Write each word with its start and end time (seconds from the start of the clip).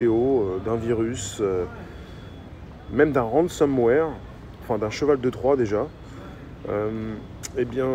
euh, 0.00 0.58
d'un 0.64 0.76
virus, 0.76 1.38
euh, 1.40 1.64
même 2.92 3.10
d'un 3.10 3.22
ransomware, 3.22 4.06
enfin 4.62 4.78
d'un 4.78 4.90
cheval 4.90 5.20
de 5.20 5.28
Troie 5.28 5.56
déjà, 5.56 5.88
euh, 6.68 7.14
eh 7.56 7.64
bien, 7.64 7.88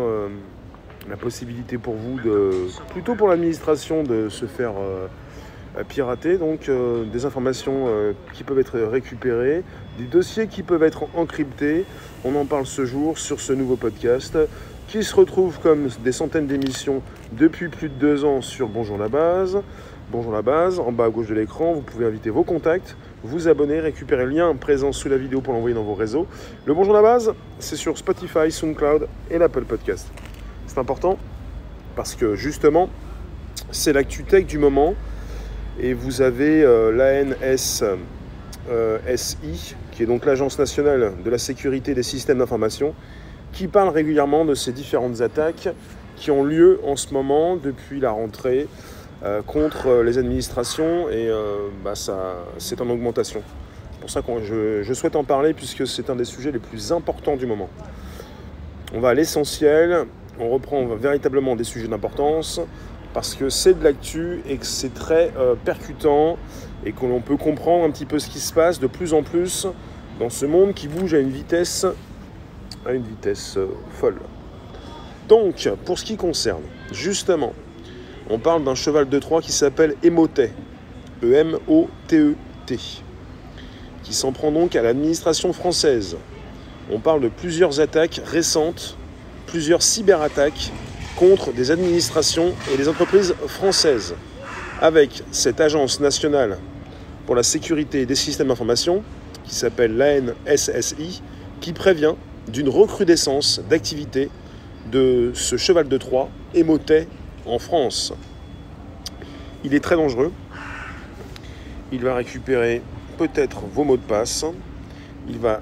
la 1.08 1.16
possibilité 1.16 1.78
pour 1.78 1.94
vous 1.94 2.20
de, 2.20 2.50
plutôt 2.90 3.14
pour 3.14 3.28
l'administration, 3.28 4.02
de 4.02 4.28
se 4.28 4.44
faire 4.44 4.74
pirater, 5.88 6.36
donc 6.36 6.70
des 7.10 7.24
informations 7.24 7.86
qui 8.34 8.44
peuvent 8.44 8.58
être 8.58 8.78
récupérées, 8.80 9.62
des 9.96 10.04
dossiers 10.04 10.46
qui 10.46 10.62
peuvent 10.62 10.82
être 10.82 11.06
encryptés. 11.14 11.86
On 12.22 12.36
en 12.36 12.44
parle 12.44 12.66
ce 12.66 12.84
jour 12.84 13.16
sur 13.16 13.40
ce 13.40 13.54
nouveau 13.54 13.76
podcast 13.76 14.36
qui 14.88 15.02
se 15.02 15.16
retrouve 15.16 15.58
comme 15.60 15.88
des 16.04 16.12
centaines 16.12 16.46
d'émissions 16.46 17.00
depuis 17.32 17.68
plus 17.68 17.88
de 17.88 17.94
deux 17.94 18.24
ans 18.24 18.42
sur 18.42 18.68
Bonjour 18.68 18.98
la 18.98 19.08
base. 19.08 19.62
Bonjour 20.10 20.32
la 20.32 20.42
base, 20.42 20.78
en 20.78 20.92
bas 20.92 21.06
à 21.06 21.08
gauche 21.08 21.28
de 21.28 21.34
l'écran, 21.34 21.72
vous 21.72 21.80
pouvez 21.80 22.04
inviter 22.04 22.28
vos 22.28 22.44
contacts, 22.44 22.94
vous 23.22 23.48
abonner, 23.48 23.80
récupérer 23.80 24.26
le 24.26 24.32
lien 24.32 24.54
présent 24.54 24.92
sous 24.92 25.08
la 25.08 25.16
vidéo 25.16 25.40
pour 25.40 25.54
l'envoyer 25.54 25.74
dans 25.74 25.82
vos 25.82 25.94
réseaux. 25.94 26.26
Le 26.66 26.74
Bonjour 26.74 26.92
la 26.92 27.00
base, 27.00 27.32
c'est 27.58 27.76
sur 27.76 27.96
Spotify, 27.96 28.50
SoundCloud 28.50 29.08
et 29.30 29.38
l'Apple 29.38 29.64
Podcast. 29.64 30.06
C'est 30.66 30.78
important 30.78 31.18
parce 31.96 32.14
que 32.14 32.34
justement, 32.36 32.90
c'est 33.70 33.94
l'actu 33.94 34.24
tech 34.24 34.44
du 34.44 34.58
moment 34.58 34.94
et 35.80 35.94
vous 35.94 36.20
avez 36.20 36.62
euh, 36.62 36.92
l'ANSSI, 36.92 37.86
euh, 38.70 38.98
qui 39.90 40.02
est 40.02 40.06
donc 40.06 40.26
l'Agence 40.26 40.58
nationale 40.58 41.14
de 41.24 41.30
la 41.30 41.38
sécurité 41.38 41.94
des 41.94 42.02
systèmes 42.02 42.38
d'information, 42.38 42.94
qui 43.52 43.68
parle 43.68 43.88
régulièrement 43.88 44.44
de 44.44 44.54
ces 44.54 44.72
différentes 44.72 45.22
attaques 45.22 45.70
qui 46.16 46.30
ont 46.30 46.44
lieu 46.44 46.78
en 46.84 46.94
ce 46.94 47.14
moment 47.14 47.56
depuis 47.56 48.00
la 48.00 48.10
rentrée 48.10 48.68
contre 49.46 50.02
les 50.02 50.18
administrations 50.18 51.08
et 51.08 51.28
euh, 51.28 51.68
bah, 51.82 51.94
c'est 52.58 52.80
en 52.80 52.90
augmentation. 52.90 53.42
C'est 53.92 54.00
pour 54.00 54.10
ça 54.10 54.22
que 54.22 54.82
je, 54.82 54.92
souhaite 54.92 55.16
en 55.16 55.24
parler 55.24 55.54
puisque 55.54 55.86
c'est 55.86 56.10
un 56.10 56.16
des 56.16 56.26
sujets 56.26 56.52
les 56.52 56.58
plus 56.58 56.92
importants 56.92 57.36
du 57.36 57.46
moment. 57.46 57.70
On 58.92 59.00
va 59.00 59.10
à 59.10 59.14
l'essentiel, 59.14 60.06
on 60.38 60.50
reprend 60.50 60.84
véritablement 60.86 61.56
des 61.56 61.64
sujets 61.64 61.88
d'importance 61.88 62.60
parce 63.14 63.34
que 63.34 63.48
c'est 63.48 63.78
de 63.78 63.84
l'actu 63.84 64.42
et 64.46 64.58
que 64.58 64.66
c'est 64.66 64.92
très 64.92 65.32
euh, 65.38 65.54
percutant 65.54 66.36
et 66.84 66.92
que 66.92 67.06
l'on 67.06 67.20
peut 67.20 67.36
comprendre 67.36 67.84
un 67.84 67.90
petit 67.90 68.04
peu 68.04 68.18
ce 68.18 68.28
qui 68.28 68.40
se 68.40 68.52
passe 68.52 68.78
de 68.78 68.86
plus 68.86 69.14
en 69.14 69.22
plus 69.22 69.66
dans 70.20 70.28
ce 70.28 70.44
monde 70.44 70.74
qui 70.74 70.86
bouge 70.86 71.14
à 71.14 71.18
une 71.18 71.30
vitesse, 71.30 71.86
à 72.84 72.92
une 72.92 73.04
vitesse 73.04 73.56
euh, 73.56 73.68
folle. 73.90 74.20
Donc, 75.28 75.66
pour 75.86 75.98
ce 75.98 76.04
qui 76.04 76.16
concerne, 76.16 76.62
justement, 76.92 77.54
on 78.30 78.38
parle 78.38 78.64
d'un 78.64 78.74
cheval 78.74 79.08
de 79.08 79.18
Troie 79.18 79.42
qui 79.42 79.52
s'appelle 79.52 79.94
Emotet, 80.02 80.52
E 81.22 81.32
E-M-O-T-E-T, 81.32 82.78
qui 84.02 84.14
s'en 84.14 84.32
prend 84.32 84.50
donc 84.50 84.76
à 84.76 84.82
l'administration 84.82 85.52
française. 85.52 86.16
On 86.90 87.00
parle 87.00 87.20
de 87.20 87.28
plusieurs 87.28 87.80
attaques 87.80 88.20
récentes, 88.24 88.96
plusieurs 89.46 89.82
cyberattaques 89.82 90.72
contre 91.16 91.52
des 91.52 91.70
administrations 91.70 92.54
et 92.72 92.76
des 92.76 92.88
entreprises 92.88 93.34
françaises, 93.46 94.14
avec 94.80 95.22
cette 95.30 95.60
agence 95.60 96.00
nationale 96.00 96.58
pour 97.26 97.34
la 97.34 97.42
sécurité 97.42 98.06
des 98.06 98.14
systèmes 98.14 98.48
d'information, 98.48 99.02
qui 99.44 99.54
s'appelle 99.54 99.96
l'ANSSI, 99.96 101.22
qui 101.60 101.72
prévient 101.72 102.14
d'une 102.48 102.68
recrudescence 102.68 103.60
d'activité 103.68 104.28
de 104.90 105.30
ce 105.34 105.56
cheval 105.56 105.88
de 105.88 105.96
Troie, 105.96 106.28
Emotet, 106.54 107.06
en 107.46 107.58
France. 107.58 108.12
Il 109.64 109.74
est 109.74 109.80
très 109.80 109.96
dangereux. 109.96 110.32
Il 111.92 112.02
va 112.02 112.14
récupérer 112.14 112.82
peut-être 113.18 113.62
vos 113.72 113.84
mots 113.84 113.96
de 113.96 114.02
passe. 114.02 114.44
Il 115.28 115.38
va 115.38 115.60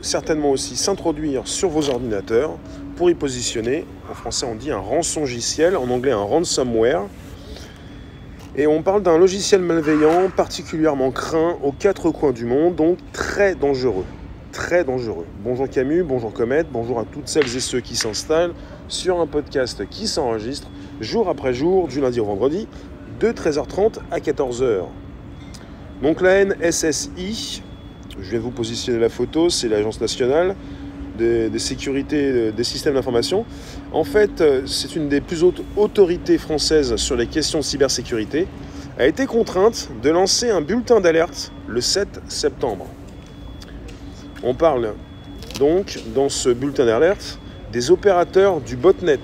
certainement 0.00 0.50
aussi 0.50 0.76
s'introduire 0.76 1.46
sur 1.46 1.68
vos 1.68 1.88
ordinateurs 1.88 2.56
pour 2.96 3.10
y 3.10 3.14
positionner, 3.14 3.86
en 4.10 4.14
français 4.14 4.46
on 4.46 4.54
dit 4.54 4.70
un 4.70 4.78
rançongiciel, 4.78 5.76
en 5.76 5.88
anglais 5.90 6.12
un 6.12 6.22
ransomware. 6.22 7.02
Et 8.56 8.68
on 8.68 8.82
parle 8.82 9.02
d'un 9.02 9.18
logiciel 9.18 9.60
malveillant 9.62 10.30
particulièrement 10.30 11.10
craint 11.10 11.56
aux 11.62 11.72
quatre 11.72 12.10
coins 12.10 12.32
du 12.32 12.44
monde, 12.44 12.76
donc 12.76 12.98
très 13.12 13.56
dangereux. 13.56 14.04
Très 14.52 14.84
dangereux. 14.84 15.26
Bonjour 15.42 15.68
Camus, 15.68 16.04
bonjour 16.04 16.32
Comet, 16.32 16.62
bonjour 16.62 17.00
à 17.00 17.04
toutes 17.04 17.26
celles 17.26 17.56
et 17.56 17.60
ceux 17.60 17.80
qui 17.80 17.96
s'installent 17.96 18.54
sur 18.86 19.18
un 19.18 19.26
podcast 19.26 19.88
qui 19.88 20.06
s'enregistre 20.06 20.68
jour 21.00 21.28
après 21.28 21.54
jour, 21.54 21.88
du 21.88 22.00
lundi 22.00 22.20
au 22.20 22.24
vendredi, 22.24 22.66
de 23.20 23.28
13h30 23.28 23.98
à 24.10 24.18
14h. 24.18 24.84
Donc 26.02 26.20
la 26.20 26.44
NSSI, 26.44 27.62
je 28.18 28.30
viens 28.30 28.38
de 28.38 28.44
vous 28.44 28.50
positionner 28.50 28.98
la 28.98 29.08
photo, 29.08 29.48
c'est 29.48 29.68
l'Agence 29.68 30.00
nationale 30.00 30.56
de, 31.18 31.48
de 31.48 31.58
sécurité 31.58 32.52
des 32.52 32.64
systèmes 32.64 32.94
d'information. 32.94 33.44
En 33.92 34.04
fait, 34.04 34.40
euh, 34.40 34.66
c'est 34.66 34.96
une 34.96 35.08
des 35.08 35.20
plus 35.20 35.44
hautes 35.44 35.62
autorités 35.76 36.38
françaises 36.38 36.96
sur 36.96 37.16
les 37.16 37.26
questions 37.26 37.60
de 37.60 37.64
cybersécurité, 37.64 38.48
a 38.98 39.06
été 39.06 39.26
contrainte 39.26 39.90
de 40.02 40.10
lancer 40.10 40.50
un 40.50 40.60
bulletin 40.60 41.00
d'alerte 41.00 41.52
le 41.66 41.80
7 41.80 42.20
septembre. 42.28 42.86
On 44.42 44.54
parle 44.54 44.94
donc 45.58 46.00
dans 46.14 46.28
ce 46.28 46.50
bulletin 46.50 46.86
d'alerte 46.86 47.38
des 47.72 47.90
opérateurs 47.90 48.60
du 48.60 48.76
botnet. 48.76 49.20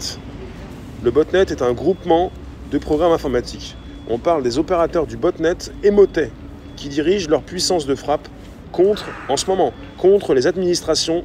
Le 1.02 1.10
botnet 1.10 1.46
est 1.48 1.62
un 1.62 1.72
groupement 1.72 2.30
de 2.70 2.76
programmes 2.76 3.12
informatiques. 3.12 3.74
On 4.10 4.18
parle 4.18 4.42
des 4.42 4.58
opérateurs 4.58 5.06
du 5.06 5.16
botnet 5.16 5.56
Emotet, 5.82 6.30
qui 6.76 6.90
dirigent 6.90 7.30
leur 7.30 7.40
puissance 7.40 7.86
de 7.86 7.94
frappe 7.94 8.28
contre, 8.70 9.06
en 9.30 9.38
ce 9.38 9.46
moment, 9.46 9.72
contre 9.96 10.34
les 10.34 10.46
administrations 10.46 11.24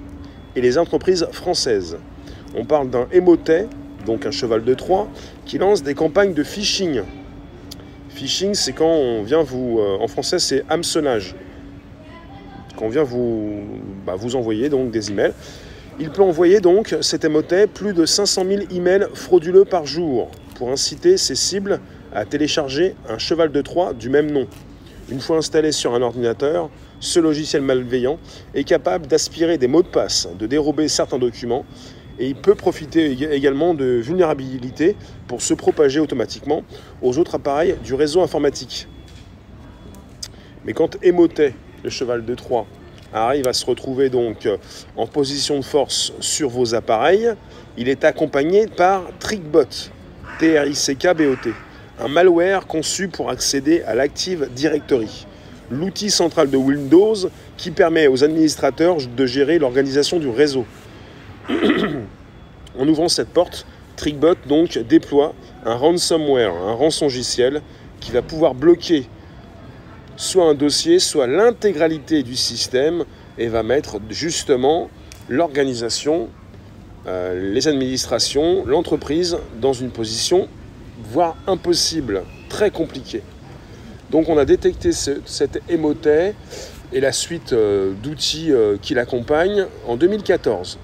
et 0.55 0.61
les 0.61 0.77
entreprises 0.77 1.27
françaises. 1.33 1.97
On 2.55 2.63
parle 2.63 2.89
d'un 2.89 3.07
Emotet, 3.11 3.67
donc 4.05 4.25
un 4.25 4.31
cheval 4.31 4.63
de 4.63 4.73
Troie, 4.73 5.09
qui 5.45 5.57
lance 5.57 5.83
des 5.83 5.93
campagnes 5.93 6.33
de 6.33 6.43
phishing. 6.43 7.01
Phishing, 8.07 8.53
c'est 8.53 8.71
quand 8.71 8.85
on 8.85 9.23
vient 9.23 9.43
vous, 9.43 9.79
euh, 9.79 9.97
en 9.99 10.07
français, 10.07 10.39
c'est 10.39 10.63
hameçonnage. 10.69 11.35
Quand 12.77 12.85
on 12.85 12.89
vient 12.89 13.03
vous, 13.03 13.61
bah, 14.05 14.15
vous 14.15 14.37
envoyer 14.37 14.69
donc 14.69 14.91
des 14.91 15.11
emails. 15.11 15.33
Il 15.97 16.09
peut 16.09 16.23
envoyer 16.23 16.59
donc 16.59 16.93
cet 16.99 17.23
Emotet 17.23 17.67
plus 17.67 17.93
de 17.93 18.05
500 18.05 18.43
000 18.45 18.61
emails 18.69 19.07
frauduleux 19.13 19.63
par 19.63 19.85
jour 19.85 20.29
pour 20.55 20.69
inciter 20.69 21.15
ses 21.15 21.35
cibles 21.35 21.79
à 22.13 22.25
télécharger 22.25 22.95
un 23.07 23.17
cheval 23.17 23.49
de 23.49 23.61
Troie 23.61 23.93
du 23.93 24.09
même 24.09 24.29
nom. 24.29 24.45
Une 25.09 25.21
fois 25.21 25.37
installé 25.37 25.71
sur 25.71 25.93
un 25.93 26.01
ordinateur, 26.01 26.69
ce 26.99 27.21
logiciel 27.21 27.61
malveillant 27.61 28.19
est 28.53 28.65
capable 28.65 29.07
d'aspirer 29.07 29.57
des 29.57 29.67
mots 29.67 29.83
de 29.83 29.87
passe, 29.87 30.27
de 30.37 30.47
dérober 30.47 30.89
certains 30.89 31.19
documents, 31.19 31.65
et 32.19 32.27
il 32.27 32.35
peut 32.35 32.55
profiter 32.55 33.11
également 33.33 33.73
de 33.73 33.85
vulnérabilités 33.85 34.97
pour 35.27 35.41
se 35.41 35.53
propager 35.53 36.01
automatiquement 36.01 36.63
aux 37.01 37.17
autres 37.19 37.35
appareils 37.35 37.75
du 37.85 37.93
réseau 37.93 38.21
informatique. 38.21 38.89
Mais 40.65 40.73
quand 40.73 40.97
Emotet, 41.03 41.53
le 41.83 41.89
cheval 41.89 42.25
de 42.25 42.35
Troie, 42.35 42.65
arrive 43.23 43.47
à 43.47 43.53
se 43.53 43.65
retrouver 43.65 44.09
donc 44.09 44.47
en 44.97 45.07
position 45.07 45.59
de 45.59 45.65
force 45.65 46.13
sur 46.19 46.49
vos 46.49 46.75
appareils, 46.75 47.33
il 47.77 47.89
est 47.89 48.03
accompagné 48.03 48.67
par 48.67 49.03
Trickbot, 49.19 49.63
T-R-I-C-K-B-O-T, 50.39 51.51
un 51.99 52.07
malware 52.07 52.67
conçu 52.67 53.07
pour 53.07 53.29
accéder 53.29 53.81
à 53.83 53.95
l'Active 53.95 54.49
Directory, 54.53 55.25
l'outil 55.71 56.09
central 56.09 56.49
de 56.49 56.57
Windows 56.57 57.15
qui 57.57 57.71
permet 57.71 58.07
aux 58.07 58.23
administrateurs 58.23 58.97
de 58.97 59.25
gérer 59.25 59.59
l'organisation 59.59 60.19
du 60.19 60.29
réseau. 60.29 60.65
en 61.49 62.87
ouvrant 62.87 63.07
cette 63.07 63.29
porte, 63.29 63.65
Trickbot 63.95 64.35
donc 64.47 64.77
déploie 64.77 65.33
un 65.65 65.75
ransomware, 65.75 66.53
un 66.53 66.73
rançongiciel 66.73 67.61
qui 67.99 68.11
va 68.11 68.21
pouvoir 68.21 68.53
bloquer 68.53 69.07
soit 70.17 70.45
un 70.45 70.53
dossier, 70.53 70.99
soit 70.99 71.27
l'intégralité 71.27 72.23
du 72.23 72.35
système 72.35 73.03
et 73.37 73.47
va 73.47 73.63
mettre 73.63 73.97
justement 74.09 74.89
l'organisation, 75.29 76.29
euh, 77.07 77.53
les 77.53 77.67
administrations, 77.67 78.65
l'entreprise 78.65 79.37
dans 79.59 79.73
une 79.73 79.91
position 79.91 80.47
voire 81.11 81.35
impossible, 81.47 82.23
très 82.49 82.71
compliquée. 82.71 83.21
Donc 84.11 84.29
on 84.29 84.37
a 84.37 84.45
détecté 84.45 84.91
ce, 84.91 85.19
cet 85.25 85.61
émotet 85.69 86.35
et 86.93 86.99
la 86.99 87.11
suite 87.11 87.53
euh, 87.53 87.93
d'outils 88.01 88.51
euh, 88.51 88.77
qui 88.81 88.93
l'accompagnent 88.93 89.65
en 89.87 89.97
2014. 89.97 90.77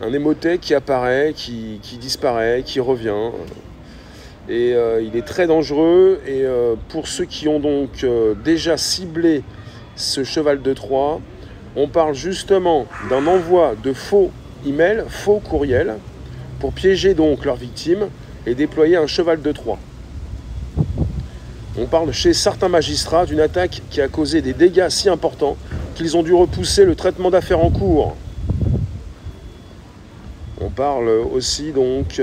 Un 0.00 0.12
émotet 0.12 0.58
qui 0.58 0.74
apparaît, 0.74 1.32
qui, 1.34 1.80
disparaît, 2.00 2.62
qui 2.64 2.78
revient. 2.78 3.32
Et 4.48 4.72
euh, 4.72 5.02
il 5.02 5.14
est 5.16 5.26
très 5.26 5.46
dangereux. 5.46 6.20
Et 6.26 6.42
euh, 6.44 6.74
pour 6.88 7.06
ceux 7.06 7.26
qui 7.26 7.48
ont 7.48 7.60
donc 7.60 8.02
euh, 8.02 8.34
déjà 8.44 8.76
ciblé 8.76 9.42
ce 9.94 10.24
cheval 10.24 10.62
de 10.62 10.72
Troie, 10.72 11.20
on 11.76 11.88
parle 11.88 12.14
justement 12.14 12.86
d'un 13.10 13.26
envoi 13.26 13.74
de 13.82 13.92
faux 13.92 14.30
emails, 14.66 15.04
faux 15.08 15.40
courriels, 15.40 15.96
pour 16.60 16.72
piéger 16.72 17.14
donc 17.14 17.44
leurs 17.44 17.56
victimes 17.56 18.08
et 18.46 18.54
déployer 18.54 18.96
un 18.96 19.06
cheval 19.06 19.42
de 19.42 19.52
Troie. 19.52 19.78
On 21.78 21.86
parle 21.86 22.12
chez 22.12 22.32
certains 22.32 22.68
magistrats 22.68 23.26
d'une 23.26 23.40
attaque 23.40 23.82
qui 23.90 24.00
a 24.00 24.08
causé 24.08 24.40
des 24.40 24.54
dégâts 24.54 24.88
si 24.88 25.08
importants 25.08 25.56
qu'ils 25.94 26.16
ont 26.16 26.22
dû 26.22 26.32
repousser 26.32 26.84
le 26.84 26.94
traitement 26.94 27.30
d'affaires 27.30 27.62
en 27.62 27.70
cours. 27.70 28.16
On 30.60 30.70
parle 30.70 31.08
aussi 31.08 31.70
donc 31.70 32.20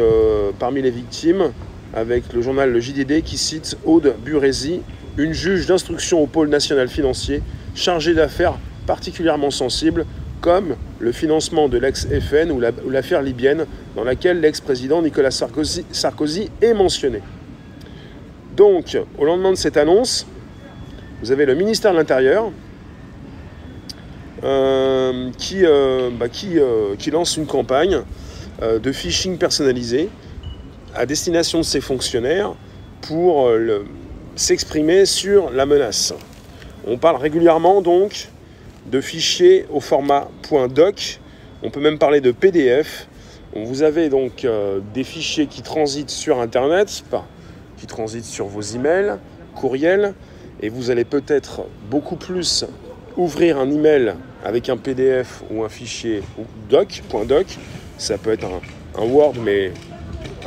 parmi 0.59 0.81
les 0.81 0.91
victimes 0.91 1.53
avec 1.95 2.33
le 2.33 2.41
journal 2.41 2.71
Le 2.71 2.79
JDD 2.79 3.23
qui 3.23 3.37
cite 3.37 3.77
Aude 3.85 4.15
Burézy, 4.23 4.81
une 5.17 5.33
juge 5.33 5.65
d'instruction 5.65 6.21
au 6.21 6.27
pôle 6.27 6.49
national 6.49 6.89
financier 6.89 7.41
chargée 7.73 8.13
d'affaires 8.13 8.57
particulièrement 8.85 9.49
sensibles 9.49 10.05
comme 10.41 10.75
le 10.99 11.11
financement 11.11 11.69
de 11.69 11.77
l'ex-FN 11.77 12.51
ou 12.51 12.59
l'affaire 12.91 13.21
libyenne 13.21 13.65
dans 13.95 14.03
laquelle 14.03 14.41
l'ex-président 14.41 15.01
Nicolas 15.01 15.31
Sarkozy, 15.31 16.51
est 16.61 16.73
mentionné. 16.73 17.21
Donc, 18.55 18.97
au 19.17 19.25
lendemain 19.25 19.51
de 19.51 19.57
cette 19.57 19.77
annonce, 19.77 20.27
vous 21.21 21.31
avez 21.31 21.45
le 21.45 21.55
ministère 21.55 21.93
de 21.93 21.97
l'Intérieur 21.97 22.51
euh, 24.43 25.31
euh, 25.63 26.09
bah, 26.11 26.27
euh, 26.45 26.95
qui, 26.97 27.11
lance 27.11 27.37
une 27.37 27.47
campagne 27.47 28.01
de 28.61 28.91
phishing 28.91 29.37
personnalisé 29.37 30.09
à 30.95 31.05
destination 31.05 31.59
de 31.59 31.63
ses 31.63 31.81
fonctionnaires 31.81 32.53
pour 33.01 33.49
s'exprimer 34.35 35.05
sur 35.05 35.49
la 35.51 35.65
menace. 35.65 36.13
On 36.87 36.97
parle 36.97 37.17
régulièrement 37.17 37.81
donc 37.81 38.29
de 38.87 39.01
fichiers 39.01 39.65
au 39.71 39.79
format 39.79 40.29
.doc, 40.69 41.19
on 41.63 41.69
peut 41.69 41.79
même 41.79 41.97
parler 41.97 42.21
de 42.21 42.31
PDF. 42.31 43.07
Vous 43.55 43.83
avez 43.83 44.09
donc 44.09 44.45
des 44.93 45.03
fichiers 45.03 45.47
qui 45.47 45.61
transitent 45.61 46.09
sur 46.09 46.39
Internet, 46.39 47.03
qui 47.77 47.87
transitent 47.87 48.25
sur 48.25 48.45
vos 48.45 48.61
emails, 48.61 49.17
courriels, 49.55 50.13
et 50.61 50.69
vous 50.69 50.89
allez 50.89 51.05
peut-être 51.05 51.63
beaucoup 51.89 52.15
plus 52.15 52.65
ouvrir 53.17 53.57
un 53.57 53.69
email 53.71 54.13
avec 54.43 54.69
un 54.69 54.77
PDF 54.77 55.43
ou 55.49 55.63
un 55.63 55.69
fichier 55.69 56.21
doc, 56.69 57.01
.doc, 57.27 57.47
ça 57.97 58.17
peut 58.17 58.31
être 58.31 58.45
un, 58.45 59.05
Word 59.05 59.35
mais 59.43 59.71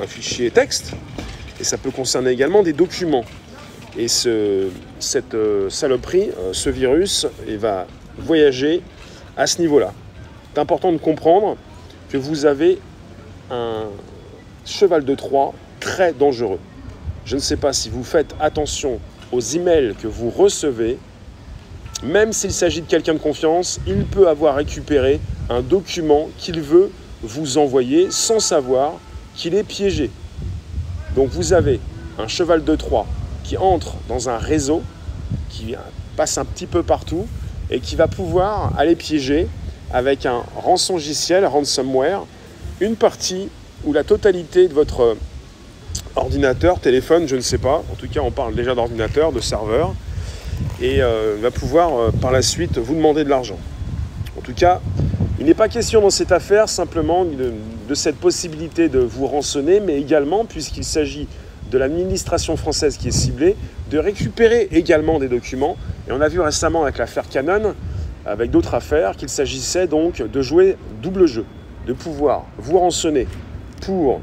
un 0.03 0.07
fichier 0.07 0.51
texte, 0.51 0.93
et 1.61 1.65
ça 1.65 1.77
peut 1.77 1.91
concerner 1.91 2.31
également 2.31 2.63
des 2.63 2.73
documents. 2.73 3.25
Et 3.97 4.09
ce, 4.09 4.69
cette 5.01 5.35
euh, 5.35 5.71
saloperie, 5.71 6.31
euh, 6.39 6.53
ce 6.53 6.71
virus, 6.71 7.27
il 7.47 7.59
va 7.59 7.87
voyager 8.17 8.83
à 9.37 9.47
ce 9.47 9.61
niveau-là. 9.61 9.93
C'est 10.53 10.61
important 10.61 10.93
de 10.93 10.99
comprendre 10.99 11.57
que 12.11 12.17
vous 12.17 12.47
avez 12.47 12.79
un 13.51 13.87
cheval 14.65 15.05
de 15.05 15.15
Troie 15.15 15.53
très 15.81 16.13
dangereux. 16.13 16.59
Je 17.25 17.37
ne 17.37 17.41
sais 17.41 17.57
pas 17.57 17.73
si 17.73 17.89
vous 17.89 18.05
faites 18.05 18.35
attention 18.41 19.01
aux 19.33 19.41
emails 19.41 19.95
que 20.01 20.07
vous 20.07 20.31
recevez, 20.31 20.99
même 22.03 22.33
s'il 22.33 22.53
s'agit 22.53 22.83
de 22.83 22.87
quelqu'un 22.87 23.15
de 23.15 23.19
confiance, 23.19 23.81
il 23.87 24.05
peut 24.05 24.29
avoir 24.29 24.55
récupéré 24.55 25.21
un 25.51 25.61
document 25.61 26.29
qu'il 26.39 26.61
veut 26.61 26.91
vous 27.23 27.59
envoyer 27.59 28.11
sans 28.11 28.39
savoir 28.39 28.95
qu'il 29.39 29.55
est 29.55 29.63
piégé. 29.63 30.11
Donc 31.15 31.31
vous 31.31 31.55
avez 31.55 31.81
un 32.19 32.29
cheval 32.29 32.65
de 32.65 32.77
Troie 32.77 33.07
qui 33.45 33.57
entre 33.57 33.95
dans 34.09 34.29
un 34.29 34.37
réseau, 34.37 34.83
qui 35.49 35.75
passe 36.17 36.37
un 36.37 36.45
petit 36.45 36.67
peu 36.67 36.83
partout 36.83 37.27
et 37.71 37.81
qui 37.81 37.97
va 37.97 38.09
pouvoir 38.09 38.73
aller 38.77 38.97
piéger 38.97 39.49
avec 39.91 40.27
un 40.27 40.43
rançongiciel, 40.57 41.47
ransomware, 41.47 42.25
une 42.81 42.97
partie 42.97 43.49
ou 43.85 43.93
la 43.93 44.05
totalité 44.05 44.69
de 44.69 44.75
votre 44.75 45.17
ordinateur, 46.17 46.81
téléphone, 46.81 47.29
je 47.29 47.37
ne 47.37 47.41
sais 47.41 47.59
pas. 47.59 47.85
En 47.93 47.95
tout 47.97 48.09
cas, 48.09 48.21
on 48.21 48.33
parle 48.33 48.55
déjà 48.55 48.75
d'ordinateur, 48.75 49.33
de 49.33 49.41
serveur 49.41 49.95
et 50.83 51.01
euh, 51.01 51.37
va 51.41 51.53
pouvoir 51.53 51.97
euh, 51.97 52.11
par 52.11 52.33
la 52.33 52.43
suite 52.43 52.77
vous 52.79 52.95
demander 52.95 53.23
de 53.23 53.29
l'argent. 53.29 53.59
En 54.37 54.41
tout 54.41 54.53
cas, 54.55 54.81
il 55.39 55.47
n'est 55.47 55.55
pas 55.55 55.69
question 55.69 56.01
dans 56.01 56.11
cette 56.11 56.33
affaire 56.33 56.69
simplement 56.69 57.25
de, 57.25 57.53
cette 57.95 58.17
possibilité 58.17 58.89
de 58.89 58.99
vous 58.99 59.27
rançonner, 59.27 59.81
mais 59.81 60.01
également, 60.01 60.45
puisqu'il 60.45 60.85
s'agit 60.85 61.29
de 61.71 61.79
l'administration 61.79 62.57
française 62.57 62.97
qui 62.97 63.09
est 63.09 63.13
ciblée, 63.13 63.57
de 63.91 63.99
récupérer 63.99 64.69
également 64.73 65.19
des 65.19 65.29
documents. 65.29 65.77
Et 66.09 66.13
on 66.13 66.21
a 66.21 66.29
vu 66.29 66.41
récemment 66.41 66.83
avec 66.83 66.99
l'affaire 66.99 67.29
Canon, 67.29 67.75
avec 68.25 68.51
d'autres 68.51 68.75
affaires, 68.75 69.17
qu'il 69.17 69.29
s'agissait 69.29 69.87
donc 69.87 70.23
de 70.23 70.43
jouer 70.43 70.77
double 71.03 71.27
jeu, 71.27 71.45
de 71.87 71.93
pouvoir 71.93 72.47
vous 72.59 72.79
rançonner 72.79 73.27
pour 73.83 74.21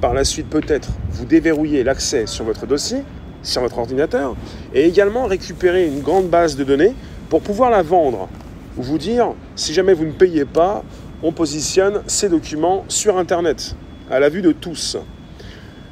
par 0.00 0.14
la 0.14 0.24
suite 0.24 0.50
peut-être 0.50 0.88
vous 1.10 1.24
déverrouiller 1.24 1.84
l'accès 1.84 2.26
sur 2.26 2.44
votre 2.44 2.66
dossier, 2.66 2.98
sur 3.44 3.62
votre 3.62 3.78
ordinateur, 3.78 4.34
et 4.74 4.84
également 4.84 5.26
récupérer 5.26 5.86
une 5.86 6.00
grande 6.00 6.28
base 6.28 6.56
de 6.56 6.64
données 6.64 6.94
pour 7.28 7.40
pouvoir 7.40 7.70
la 7.70 7.82
vendre 7.82 8.28
ou 8.76 8.82
vous 8.82 8.98
dire, 8.98 9.34
si 9.54 9.72
jamais 9.72 9.94
vous 9.94 10.04
ne 10.06 10.12
payez 10.12 10.44
pas, 10.44 10.82
on 11.22 11.32
positionne 11.32 12.02
ces 12.06 12.28
documents 12.28 12.84
sur 12.88 13.16
Internet, 13.16 13.76
à 14.10 14.18
la 14.18 14.28
vue 14.28 14.42
de 14.42 14.52
tous. 14.52 14.96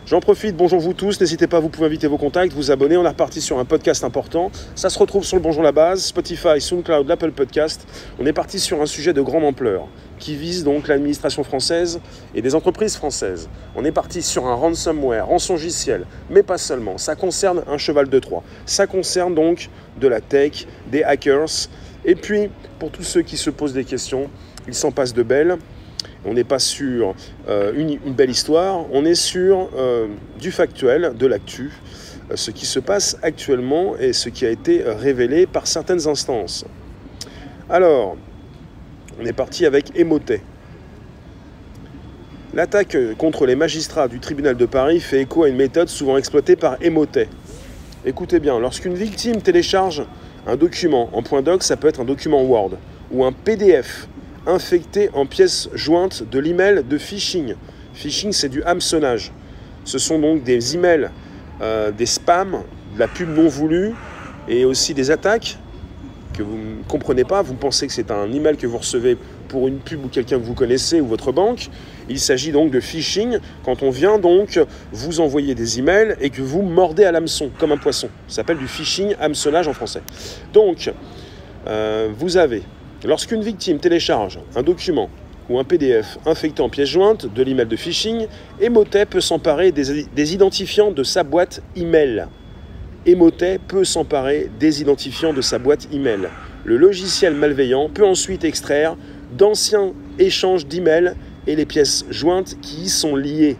J'en 0.06 0.18
profite, 0.18 0.56
bonjour 0.56 0.80
vous 0.80 0.92
tous, 0.92 1.20
n'hésitez 1.20 1.46
pas, 1.46 1.60
vous 1.60 1.68
pouvez 1.68 1.86
inviter 1.86 2.08
vos 2.08 2.18
contacts, 2.18 2.52
vous 2.52 2.72
abonner, 2.72 2.96
on 2.96 3.04
est 3.04 3.08
reparti 3.08 3.40
sur 3.40 3.60
un 3.60 3.64
podcast 3.64 4.02
important. 4.02 4.50
Ça 4.74 4.90
se 4.90 4.98
retrouve 4.98 5.24
sur 5.24 5.36
le 5.36 5.42
Bonjour 5.42 5.62
la 5.62 5.70
base, 5.70 6.02
Spotify, 6.06 6.60
SoundCloud, 6.60 7.06
l'Apple 7.06 7.30
Podcast. 7.30 7.86
On 8.18 8.26
est 8.26 8.32
parti 8.32 8.58
sur 8.58 8.82
un 8.82 8.86
sujet 8.86 9.12
de 9.12 9.20
grande 9.20 9.44
ampleur 9.44 9.86
qui 10.18 10.34
vise 10.34 10.64
donc 10.64 10.88
l'administration 10.88 11.44
française 11.44 12.00
et 12.34 12.42
des 12.42 12.56
entreprises 12.56 12.96
françaises. 12.96 13.48
On 13.76 13.84
est 13.84 13.92
parti 13.92 14.22
sur 14.22 14.46
un 14.48 14.54
ransomware, 14.54 15.28
rançongiciel, 15.28 16.06
mais 16.28 16.42
pas 16.42 16.58
seulement. 16.58 16.98
Ça 16.98 17.14
concerne 17.14 17.62
un 17.68 17.78
cheval 17.78 18.08
de 18.08 18.18
Troie. 18.18 18.42
Ça 18.66 18.88
concerne 18.88 19.36
donc 19.36 19.70
de 20.00 20.08
la 20.08 20.20
tech, 20.20 20.66
des 20.90 21.04
hackers. 21.04 21.68
Et 22.04 22.16
puis, 22.16 22.50
pour 22.80 22.90
tous 22.90 23.04
ceux 23.04 23.22
qui 23.22 23.36
se 23.36 23.50
posent 23.50 23.74
des 23.74 23.84
questions, 23.84 24.28
il 24.70 24.74
s'en 24.74 24.92
passe 24.92 25.12
de 25.12 25.24
belles. 25.24 25.58
On 26.24 26.34
n'est 26.34 26.44
pas 26.44 26.58
sur 26.58 27.14
euh, 27.48 27.72
une, 27.74 27.98
belle 28.12 28.30
histoire, 28.30 28.84
on 28.92 29.04
est 29.04 29.14
sur 29.14 29.68
euh, 29.76 30.06
du 30.38 30.52
factuel, 30.52 31.12
de 31.18 31.26
l'actu, 31.26 31.72
euh, 32.30 32.36
ce 32.36 32.50
qui 32.50 32.66
se 32.66 32.78
passe 32.78 33.16
actuellement 33.22 33.96
et 33.98 34.12
ce 34.12 34.28
qui 34.28 34.46
a 34.46 34.50
été 34.50 34.82
révélé 34.84 35.46
par 35.46 35.66
certaines 35.66 36.06
instances. 36.06 36.64
Alors, 37.68 38.16
on 39.20 39.26
est 39.26 39.32
parti 39.32 39.66
avec 39.66 39.98
Emotet. 39.98 40.42
L'attaque 42.54 42.96
contre 43.16 43.46
les 43.46 43.56
magistrats 43.56 44.08
du 44.08 44.20
tribunal 44.20 44.56
de 44.56 44.66
Paris 44.66 45.00
fait 45.00 45.22
écho 45.22 45.44
à 45.44 45.48
une 45.48 45.56
méthode 45.56 45.88
souvent 45.88 46.16
exploitée 46.16 46.56
par 46.56 46.76
Emotet. 46.82 47.28
Écoutez 48.04 48.40
bien, 48.40 48.58
lorsqu'une 48.58 48.94
victime 48.94 49.40
télécharge 49.40 50.04
un 50.46 50.56
document 50.56 51.10
en 51.12 51.22
point 51.22 51.42
doc, 51.42 51.62
ça 51.62 51.76
peut 51.76 51.88
être 51.88 52.00
un 52.00 52.04
document 52.04 52.42
Word 52.42 52.72
ou 53.10 53.24
un 53.24 53.32
PDF 53.32 54.08
infecté 54.46 55.10
en 55.12 55.26
pièces 55.26 55.68
jointes 55.74 56.22
de 56.28 56.38
l'email 56.38 56.84
de 56.88 56.98
phishing. 56.98 57.54
Phishing, 57.94 58.32
c'est 58.32 58.48
du 58.48 58.62
hameçonnage. 58.62 59.32
Ce 59.84 59.98
sont 59.98 60.18
donc 60.18 60.42
des 60.42 60.74
emails, 60.74 61.10
euh, 61.60 61.90
des 61.90 62.06
spams, 62.06 62.62
de 62.94 62.98
la 62.98 63.08
pub 63.08 63.28
non 63.28 63.48
voulue 63.48 63.92
et 64.48 64.64
aussi 64.64 64.94
des 64.94 65.10
attaques 65.10 65.58
que 66.36 66.42
vous 66.42 66.56
ne 66.56 66.82
comprenez 66.88 67.24
pas, 67.24 67.42
vous 67.42 67.54
pensez 67.54 67.86
que 67.86 67.92
c'est 67.92 68.10
un 68.10 68.32
email 68.32 68.56
que 68.56 68.66
vous 68.66 68.78
recevez 68.78 69.16
pour 69.48 69.68
une 69.68 69.78
pub 69.78 70.04
ou 70.04 70.08
quelqu'un 70.08 70.38
que 70.38 70.44
vous 70.44 70.54
connaissez 70.54 71.00
ou 71.00 71.06
votre 71.06 71.32
banque. 71.32 71.68
Il 72.08 72.20
s'agit 72.20 72.52
donc 72.52 72.70
de 72.70 72.80
phishing 72.80 73.38
quand 73.64 73.82
on 73.82 73.90
vient 73.90 74.18
donc 74.18 74.58
vous 74.92 75.20
envoyer 75.20 75.54
des 75.54 75.78
emails 75.78 76.16
et 76.20 76.30
que 76.30 76.40
vous 76.40 76.62
mordez 76.62 77.04
à 77.04 77.12
l'hameçon 77.12 77.50
comme 77.58 77.72
un 77.72 77.76
poisson. 77.76 78.08
Ça 78.28 78.36
s'appelle 78.36 78.58
du 78.58 78.68
phishing, 78.68 79.14
hameçonnage 79.20 79.68
en 79.68 79.72
français. 79.72 80.02
Donc, 80.52 80.90
euh, 81.66 82.08
vous 82.16 82.36
avez, 82.36 82.62
lorsqu'une 83.04 83.42
victime 83.42 83.78
télécharge 83.78 84.38
un 84.56 84.62
document 84.62 85.08
ou 85.48 85.58
un 85.58 85.64
PDF 85.64 86.18
infecté 86.26 86.62
en 86.62 86.68
pièces 86.68 86.90
jointes 86.90 87.26
de 87.32 87.42
l'email 87.42 87.66
de 87.66 87.76
phishing, 87.76 88.26
Emotet 88.60 89.06
peut 89.06 89.20
s'emparer 89.20 89.72
des, 89.72 90.04
des 90.04 90.34
identifiants 90.34 90.92
de 90.92 91.02
sa 91.02 91.24
boîte 91.24 91.62
email. 91.76 92.26
Emotet 93.06 93.58
peut 93.58 93.84
s'emparer 93.84 94.50
des 94.60 94.80
identifiants 94.80 95.32
de 95.32 95.40
sa 95.40 95.58
boîte 95.58 95.88
email. 95.92 96.28
Le 96.64 96.76
logiciel 96.76 97.34
malveillant 97.34 97.88
peut 97.88 98.06
ensuite 98.06 98.44
extraire 98.44 98.96
d'anciens 99.36 99.92
échanges 100.18 100.66
d'emails 100.66 101.14
et 101.46 101.56
les 101.56 101.66
pièces 101.66 102.04
jointes 102.10 102.56
qui 102.60 102.82
y 102.82 102.88
sont 102.88 103.16
liées. 103.16 103.56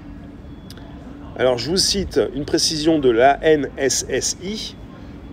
Alors 1.39 1.57
je 1.57 1.71
vous 1.71 1.79
cite 1.79 2.21
une 2.35 2.45
précision 2.45 2.99
de 2.99 3.09
l'ANSSI, 3.09 4.77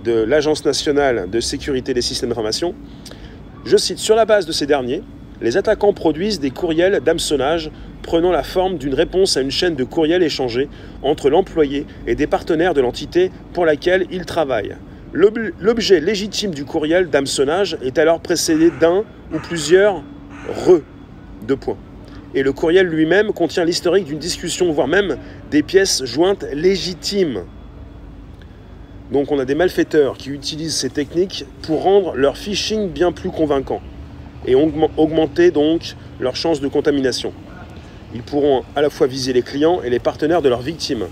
de 0.06 0.14
l'Agence 0.14 0.64
nationale 0.64 1.30
de 1.30 1.40
sécurité 1.42 1.94
des 1.94 2.02
systèmes 2.02 2.30
d'information. 2.30 2.74
Je 3.68 3.76
cite, 3.76 3.98
sur 3.98 4.16
la 4.16 4.24
base 4.24 4.46
de 4.46 4.54
ces 4.54 4.66
derniers, 4.66 5.04
les 5.42 5.58
attaquants 5.58 5.92
produisent 5.92 6.40
des 6.40 6.52
courriels 6.52 7.02
d'hameçonnage 7.02 7.70
prenant 8.02 8.32
la 8.32 8.42
forme 8.42 8.78
d'une 8.78 8.94
réponse 8.94 9.36
à 9.36 9.42
une 9.42 9.52
chaîne 9.52 9.76
de 9.76 9.84
courriels 9.84 10.24
échangés 10.24 10.70
entre 11.04 11.30
l'employé 11.30 11.86
et 12.08 12.16
des 12.16 12.28
partenaires 12.28 12.74
de 12.74 12.80
l'entité 12.80 13.30
pour 13.52 13.66
laquelle 13.66 14.08
il 14.10 14.24
travaille. 14.24 14.78
L'objet 15.12 16.00
légitime 16.00 16.52
du 16.52 16.64
courriel 16.64 17.10
d'hameçonnage 17.10 17.78
est 17.82 18.00
alors 18.00 18.22
précédé 18.22 18.72
d'un 18.80 19.04
ou 19.34 19.40
plusieurs 19.40 20.02
re 20.48 20.80
de 21.46 21.54
points. 21.54 21.78
Et 22.36 22.44
le 22.44 22.54
courriel 22.54 22.88
lui-même 22.88 23.34
contient 23.34 23.66
l'historique 23.66 24.06
d'une 24.06 24.18
discussion, 24.18 24.72
voire 24.72 24.88
même 24.88 25.18
des 25.52 25.62
pièces 25.62 26.06
jointes 26.06 26.46
légitimes. 26.54 27.42
Donc 29.12 29.32
on 29.32 29.40
a 29.40 29.46
des 29.46 29.56
malfaiteurs 29.56 30.18
qui 30.18 30.30
utilisent 30.30 30.76
ces 30.76 30.90
techniques 30.90 31.46
pour 31.62 31.84
rendre 31.84 32.16
leur 32.16 32.38
phishing 32.38 32.90
bien 32.90 33.12
plus 33.12 33.30
convaincant 33.30 33.82
et 34.46 34.56
augmenter 34.56 35.52
donc 35.52 35.96
leurs 36.20 36.36
chances 36.36 36.60
de 36.60 36.68
contamination. 36.68 37.32
Ils 38.14 38.22
pourront 38.22 38.64
à 38.76 38.82
la 38.82 38.90
fois 38.90 39.08
viser 39.08 39.34
les 39.34 39.42
clients 39.42 39.82
et 39.82 39.90
les 39.90 40.00
partenaires 40.00 40.42
de 40.42 40.50
leurs 40.50 40.62
victimes. 40.62 41.06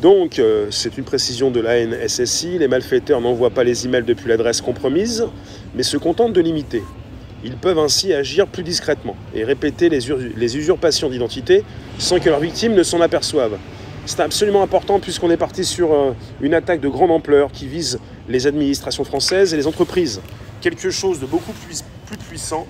Donc, 0.00 0.38
euh, 0.38 0.66
c'est 0.70 0.98
une 0.98 1.04
précision 1.04 1.50
de 1.50 1.60
la 1.60 1.86
NSSI, 1.86 2.58
les 2.58 2.66
malfaiteurs 2.66 3.20
n'envoient 3.20 3.50
pas 3.50 3.62
les 3.62 3.86
emails 3.86 4.02
depuis 4.02 4.28
l'adresse 4.28 4.60
compromise, 4.60 5.26
mais 5.74 5.84
se 5.84 5.96
contentent 5.96 6.32
de 6.32 6.40
l'imiter. 6.40 6.82
Ils 7.44 7.56
peuvent 7.56 7.78
ainsi 7.78 8.12
agir 8.12 8.48
plus 8.48 8.64
discrètement 8.64 9.16
et 9.34 9.44
répéter 9.44 9.88
les 9.88 10.56
usurpations 10.56 11.08
d'identité 11.08 11.62
sans 11.98 12.18
que 12.18 12.28
leurs 12.28 12.40
victimes 12.40 12.74
ne 12.74 12.82
s'en 12.82 13.00
aperçoivent. 13.00 13.58
C'est 14.04 14.20
absolument 14.20 14.62
important 14.62 14.98
puisqu'on 14.98 15.30
est 15.30 15.36
parti 15.36 15.64
sur 15.64 15.92
euh, 15.92 16.12
une 16.40 16.54
attaque 16.54 16.80
de 16.80 16.88
grande 16.88 17.12
ampleur 17.12 17.52
qui 17.52 17.68
vise 17.68 18.00
les 18.28 18.48
administrations 18.48 19.04
françaises 19.04 19.54
et 19.54 19.56
les 19.56 19.68
entreprises. 19.68 20.20
Quelque 20.60 20.90
chose 20.90 21.20
de 21.20 21.26
beaucoup 21.26 21.52
plus, 21.52 21.84
puissant. 22.28 22.66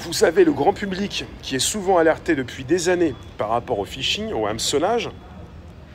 Vous 0.00 0.12
savez, 0.14 0.44
le 0.44 0.52
grand 0.52 0.72
public 0.72 1.26
qui 1.42 1.54
est 1.54 1.60
souvent 1.60 1.98
alerté 1.98 2.34
depuis 2.34 2.64
des 2.64 2.88
années 2.88 3.14
par 3.36 3.50
rapport 3.50 3.78
au 3.78 3.84
phishing, 3.84 4.32
au 4.32 4.46
hameçonnage, 4.46 5.10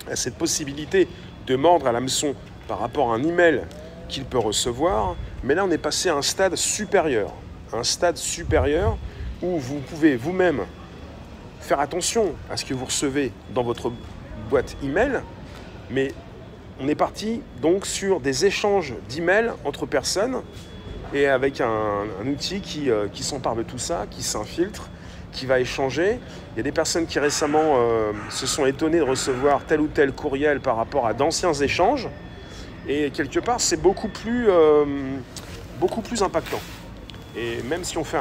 à 0.09 0.15
cette 0.15 0.35
possibilité 0.35 1.07
de 1.47 1.55
mordre 1.55 1.87
à 1.87 1.91
l'hameçon 1.91 2.35
par 2.67 2.79
rapport 2.79 3.11
à 3.11 3.15
un 3.15 3.23
email 3.23 3.63
qu'il 4.07 4.23
peut 4.23 4.37
recevoir. 4.37 5.15
Mais 5.43 5.55
là, 5.55 5.65
on 5.65 5.71
est 5.71 5.79
passé 5.79 6.09
à 6.09 6.15
un 6.15 6.21
stade 6.21 6.55
supérieur. 6.55 7.33
Un 7.73 7.83
stade 7.83 8.17
supérieur 8.17 8.97
où 9.41 9.57
vous 9.57 9.79
pouvez 9.79 10.15
vous-même 10.15 10.61
faire 11.65 11.79
attention 11.79 12.35
à 12.49 12.57
ce 12.57 12.63
que 12.63 12.73
vous 12.73 12.85
recevez 12.85 13.31
dans 13.53 13.63
votre 13.63 13.91
boîte 14.49 14.77
email, 14.83 15.21
mais 15.89 16.13
on 16.79 16.87
est 16.87 16.95
parti 16.95 17.41
donc 17.61 17.85
sur 17.85 18.19
des 18.19 18.45
échanges 18.45 18.93
d'emails 19.09 19.51
entre 19.65 19.85
personnes 19.85 20.41
et 21.13 21.27
avec 21.27 21.61
un, 21.61 22.05
outil 22.27 22.61
qui, 22.61 22.89
euh, 22.89 23.07
qui 23.11 23.23
s'empare 23.23 23.55
de 23.55 23.63
tout 23.63 23.77
ça, 23.77 24.05
qui 24.09 24.21
s'infiltre, 24.21 24.89
qui 25.31 25.45
va 25.45 25.59
échanger. 25.59 26.19
Il 26.53 26.57
y 26.57 26.59
a 26.59 26.63
des 26.63 26.71
personnes 26.71 27.07
qui 27.07 27.19
récemment 27.19 27.75
euh, 27.77 28.11
se 28.29 28.45
sont 28.45 28.65
étonnées 28.65 28.99
de 28.99 29.03
recevoir 29.03 29.65
tel 29.65 29.81
ou 29.81 29.87
tel 29.87 30.11
courriel 30.11 30.59
par 30.59 30.75
rapport 30.75 31.07
à 31.07 31.13
d'anciens 31.13 31.53
échanges. 31.53 32.09
Et 32.87 33.09
quelque 33.09 33.39
part, 33.39 33.59
c'est 33.59 33.81
beaucoup 33.81 34.09
euh, 34.27 34.85
beaucoup 35.79 36.01
plus 36.01 36.21
impactant. 36.21 36.59
Et 37.37 37.61
même 37.63 37.83
si 37.83 37.97
on 37.97 38.03
fait, 38.03 38.17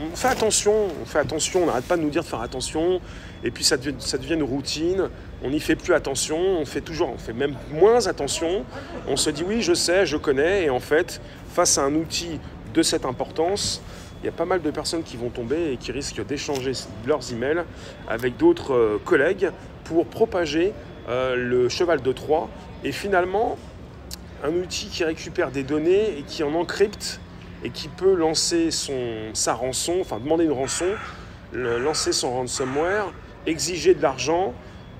on, 0.00 0.16
fait 0.16 0.28
attention, 0.28 0.72
on 1.02 1.04
fait 1.04 1.18
attention, 1.18 1.64
on 1.64 1.66
n'arrête 1.66 1.84
pas 1.84 1.96
de 1.96 2.02
nous 2.02 2.10
dire 2.10 2.22
de 2.22 2.26
faire 2.26 2.40
attention, 2.40 3.00
et 3.44 3.50
puis 3.50 3.64
ça 3.64 3.76
devient, 3.76 3.94
ça 3.98 4.16
devient 4.16 4.34
une 4.34 4.42
routine, 4.42 5.10
on 5.42 5.50
n'y 5.50 5.60
fait 5.60 5.76
plus 5.76 5.92
attention, 5.92 6.38
on 6.38 6.64
fait 6.64 6.80
toujours, 6.80 7.10
on 7.10 7.18
fait 7.18 7.34
même 7.34 7.54
moins 7.70 8.06
attention, 8.06 8.64
on 9.08 9.16
se 9.16 9.28
dit 9.28 9.44
oui, 9.46 9.60
je 9.60 9.74
sais, 9.74 10.06
je 10.06 10.16
connais, 10.16 10.64
et 10.64 10.70
en 10.70 10.80
fait, 10.80 11.20
face 11.50 11.76
à 11.76 11.82
un 11.82 11.94
outil 11.94 12.40
de 12.72 12.82
cette 12.82 13.04
importance, 13.04 13.82
il 14.22 14.26
y 14.26 14.28
a 14.30 14.32
pas 14.32 14.46
mal 14.46 14.62
de 14.62 14.70
personnes 14.70 15.02
qui 15.02 15.18
vont 15.18 15.28
tomber 15.28 15.72
et 15.72 15.76
qui 15.76 15.92
risquent 15.92 16.24
d'échanger 16.26 16.72
leurs 17.06 17.30
emails 17.32 17.64
avec 18.08 18.38
d'autres 18.38 18.72
euh, 18.72 19.00
collègues 19.04 19.50
pour 19.84 20.06
propager 20.06 20.72
euh, 21.08 21.36
le 21.36 21.68
cheval 21.68 22.00
de 22.00 22.12
Troie. 22.12 22.48
Et 22.82 22.92
finalement 22.92 23.58
un 24.42 24.52
outil 24.54 24.88
qui 24.88 25.04
récupère 25.04 25.50
des 25.50 25.62
données 25.62 26.18
et 26.18 26.22
qui 26.22 26.42
en 26.42 26.54
encrypte 26.54 27.20
et 27.64 27.70
qui 27.70 27.88
peut 27.88 28.14
lancer 28.14 28.70
son, 28.70 29.30
sa 29.32 29.54
rançon, 29.54 29.96
enfin 30.00 30.18
demander 30.18 30.44
une 30.44 30.52
rançon, 30.52 30.86
lancer 31.52 32.12
son 32.12 32.32
ransomware, 32.32 33.12
exiger 33.46 33.94
de 33.94 34.02
l'argent, 34.02 34.54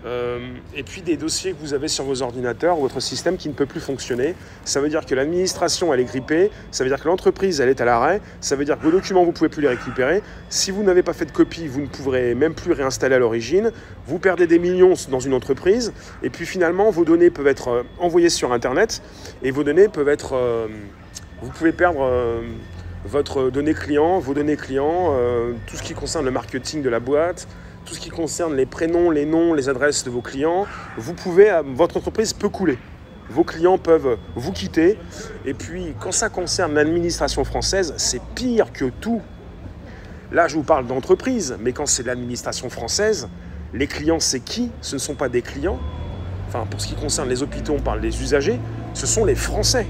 euh, 0.04 0.38
et 0.76 0.84
puis 0.84 1.02
des 1.02 1.16
dossiers 1.16 1.52
que 1.52 1.58
vous 1.60 1.74
avez 1.74 1.88
sur 1.88 2.04
vos 2.04 2.22
ordinateurs, 2.22 2.76
votre 2.76 3.00
système 3.00 3.36
qui 3.36 3.48
ne 3.48 3.54
peut 3.54 3.66
plus 3.66 3.80
fonctionner. 3.80 4.36
Ça 4.64 4.80
veut 4.80 4.88
dire 4.88 5.04
que 5.04 5.14
l'administration, 5.14 5.92
elle 5.92 6.00
est 6.00 6.04
grippée, 6.04 6.50
ça 6.70 6.84
veut 6.84 6.90
dire 6.90 7.02
que 7.02 7.08
l'entreprise, 7.08 7.60
elle 7.60 7.70
est 7.70 7.80
à 7.80 7.84
l'arrêt, 7.84 8.20
ça 8.40 8.54
veut 8.54 8.64
dire 8.64 8.78
que 8.78 8.84
vos 8.84 8.92
documents, 8.92 9.22
vous 9.22 9.30
ne 9.30 9.36
pouvez 9.36 9.48
plus 9.48 9.62
les 9.62 9.68
récupérer. 9.68 10.22
Si 10.48 10.70
vous 10.70 10.84
n'avez 10.84 11.02
pas 11.02 11.12
fait 11.12 11.24
de 11.24 11.32
copie, 11.32 11.66
vous 11.66 11.80
ne 11.80 11.86
pourrez 11.86 12.36
même 12.36 12.54
plus 12.54 12.72
réinstaller 12.72 13.16
à 13.16 13.18
l'origine. 13.18 13.72
Vous 14.06 14.20
perdez 14.20 14.46
des 14.46 14.60
millions 14.60 14.94
dans 15.10 15.20
une 15.20 15.34
entreprise, 15.34 15.92
et 16.22 16.30
puis 16.30 16.46
finalement, 16.46 16.90
vos 16.90 17.04
données 17.04 17.30
peuvent 17.30 17.48
être 17.48 17.68
euh, 17.68 17.82
envoyées 17.98 18.30
sur 18.30 18.52
Internet, 18.52 19.02
et 19.42 19.50
vos 19.50 19.64
données 19.64 19.88
peuvent 19.88 20.08
être... 20.08 20.34
Euh, 20.34 20.68
vous 21.42 21.50
pouvez 21.50 21.72
perdre 21.72 22.00
euh, 22.02 22.42
votre 23.04 23.50
données 23.50 23.74
client, 23.74 24.18
vos 24.18 24.34
données 24.34 24.56
clients, 24.56 25.10
euh, 25.10 25.52
tout 25.66 25.76
ce 25.76 25.82
qui 25.82 25.94
concerne 25.94 26.24
le 26.24 26.30
marketing 26.30 26.82
de 26.82 26.88
la 26.88 27.00
boîte, 27.00 27.46
tout 27.84 27.94
ce 27.94 28.00
qui 28.00 28.08
concerne 28.08 28.56
les 28.56 28.66
prénoms, 28.66 29.10
les 29.10 29.26
noms, 29.26 29.52
les 29.52 29.68
adresses 29.68 30.04
de 30.04 30.10
vos 30.10 30.22
clients. 30.22 30.66
Vous 30.96 31.14
pouvez, 31.14 31.50
euh, 31.50 31.62
votre 31.64 31.96
entreprise 31.96 32.32
peut 32.32 32.48
couler. 32.48 32.78
Vos 33.28 33.44
clients 33.44 33.76
peuvent 33.76 34.18
vous 34.34 34.52
quitter. 34.52 34.98
Et 35.44 35.52
puis, 35.52 35.94
quand 36.00 36.12
ça 36.12 36.28
concerne 36.28 36.74
l'administration 36.74 37.44
française, 37.44 37.92
c'est 37.96 38.22
pire 38.34 38.72
que 38.72 38.86
tout. 38.86 39.20
Là, 40.32 40.48
je 40.48 40.56
vous 40.56 40.62
parle 40.62 40.86
d'entreprise, 40.86 41.56
mais 41.60 41.72
quand 41.72 41.86
c'est 41.86 42.04
l'administration 42.04 42.70
française, 42.70 43.28
les 43.74 43.86
clients, 43.88 44.20
c'est 44.20 44.40
qui? 44.40 44.70
Ce 44.80 44.94
ne 44.94 45.00
sont 45.00 45.14
pas 45.14 45.28
des 45.28 45.42
clients. 45.42 45.78
Enfin, 46.48 46.66
pour 46.70 46.80
ce 46.80 46.86
qui 46.86 46.94
concerne 46.94 47.28
les 47.28 47.42
hôpitaux, 47.42 47.74
on 47.76 47.82
parle 47.82 48.00
des 48.00 48.22
usagers. 48.22 48.58
Ce 48.94 49.06
sont 49.06 49.24
les 49.24 49.34
Français. 49.34 49.86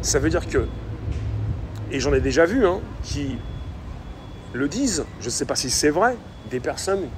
Ça 0.00 0.18
veut 0.18 0.30
dire 0.30 0.46
que, 0.46 0.66
et 1.90 2.00
j'en 2.00 2.12
ai 2.12 2.20
déjà 2.20 2.46
vu, 2.46 2.66
hein, 2.66 2.80
qui 3.02 3.36
le 4.52 4.68
disent, 4.68 5.04
je 5.20 5.26
ne 5.26 5.30
sais 5.30 5.44
pas 5.44 5.56
si 5.56 5.70
c'est 5.70 5.90
vrai, 5.90 6.16
des 6.50 6.60
personnes, 6.60 7.08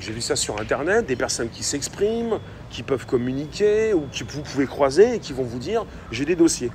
j'ai 0.00 0.12
vu 0.12 0.20
ça 0.20 0.34
sur 0.34 0.58
Internet, 0.58 1.06
des 1.06 1.16
personnes 1.16 1.50
qui 1.50 1.62
s'expriment, 1.62 2.38
qui 2.70 2.82
peuvent 2.82 3.06
communiquer, 3.06 3.92
ou 3.92 4.06
qui 4.10 4.24
vous 4.24 4.40
pouvez 4.40 4.66
croiser 4.66 5.16
et 5.16 5.18
qui 5.18 5.32
vont 5.32 5.44
vous 5.44 5.58
dire, 5.58 5.84
j'ai 6.10 6.24
des 6.24 6.36
dossiers. 6.36 6.70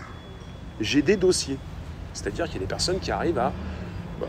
J'ai 0.79 1.01
des 1.01 1.17
dossiers. 1.17 1.57
C'est-à-dire 2.13 2.45
qu'il 2.45 2.55
y 2.55 2.57
a 2.57 2.62
des 2.62 2.67
personnes 2.67 3.00
qui 3.00 3.12
arrivent 3.12 3.39
à 3.39 3.51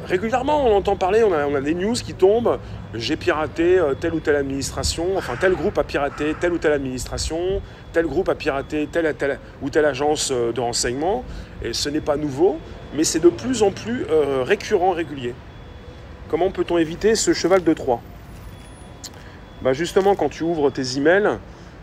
régulièrement, 0.06 0.66
on 0.66 0.76
entend 0.76 0.96
parler, 0.96 1.22
on 1.22 1.54
a, 1.54 1.60
des 1.60 1.74
news 1.74 1.94
qui 1.94 2.14
tombent. 2.14 2.58
J'ai 2.94 3.16
piraté 3.16 3.78
euh, 3.78 3.94
telle 3.94 4.14
ou 4.14 4.20
telle 4.20 4.36
administration, 4.36 5.16
enfin 5.16 5.34
tel 5.38 5.54
groupe 5.54 5.78
a 5.78 5.84
piraté 5.84 6.34
telle 6.38 6.52
ou 6.52 6.58
telle 6.58 6.72
administration, 6.72 7.60
tel 7.92 8.06
groupe 8.06 8.28
a 8.28 8.34
piraté 8.34 8.88
telle, 8.90 9.38
ou 9.62 9.70
telle 9.70 9.84
agence 9.84 10.30
euh, 10.32 10.52
de 10.52 10.60
renseignement. 10.60 11.24
Et 11.62 11.72
ce 11.72 11.88
n'est 11.88 12.00
pas 12.00 12.16
nouveau, 12.16 12.58
mais 12.94 13.04
c'est 13.04 13.20
de 13.20 13.28
plus 13.28 13.62
en 13.62 13.70
plus 13.70 14.06
euh, 14.10 14.42
récurrent, 14.42 14.92
régulier. 14.92 15.34
Comment 16.28 16.50
peut-on 16.50 16.78
éviter 16.78 17.14
ce 17.14 17.32
cheval 17.32 17.64
de 17.64 17.72
Troie? 17.72 18.00
Bah 19.62 19.72
Justement, 19.72 20.14
quand 20.14 20.28
tu 20.28 20.44
ouvres 20.44 20.70
tes 20.70 20.96
emails, 20.96 21.38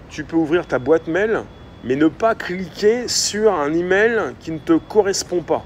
tu 0.10 0.24
peux 0.24 0.38
ouvrir 0.38 0.68
ta 0.68 0.80
boîte 0.80 1.08
mail, 1.08 1.42
mais 1.84 1.96
ne 1.96 2.08
pas 2.08 2.36
cliquer 2.36 3.08
sur 3.08 3.54
un 3.54 3.74
email 3.74 4.34
qui 4.40 4.52
ne 4.52 4.60
te 4.60 4.74
correspond 4.74 5.42
pas 5.42 5.66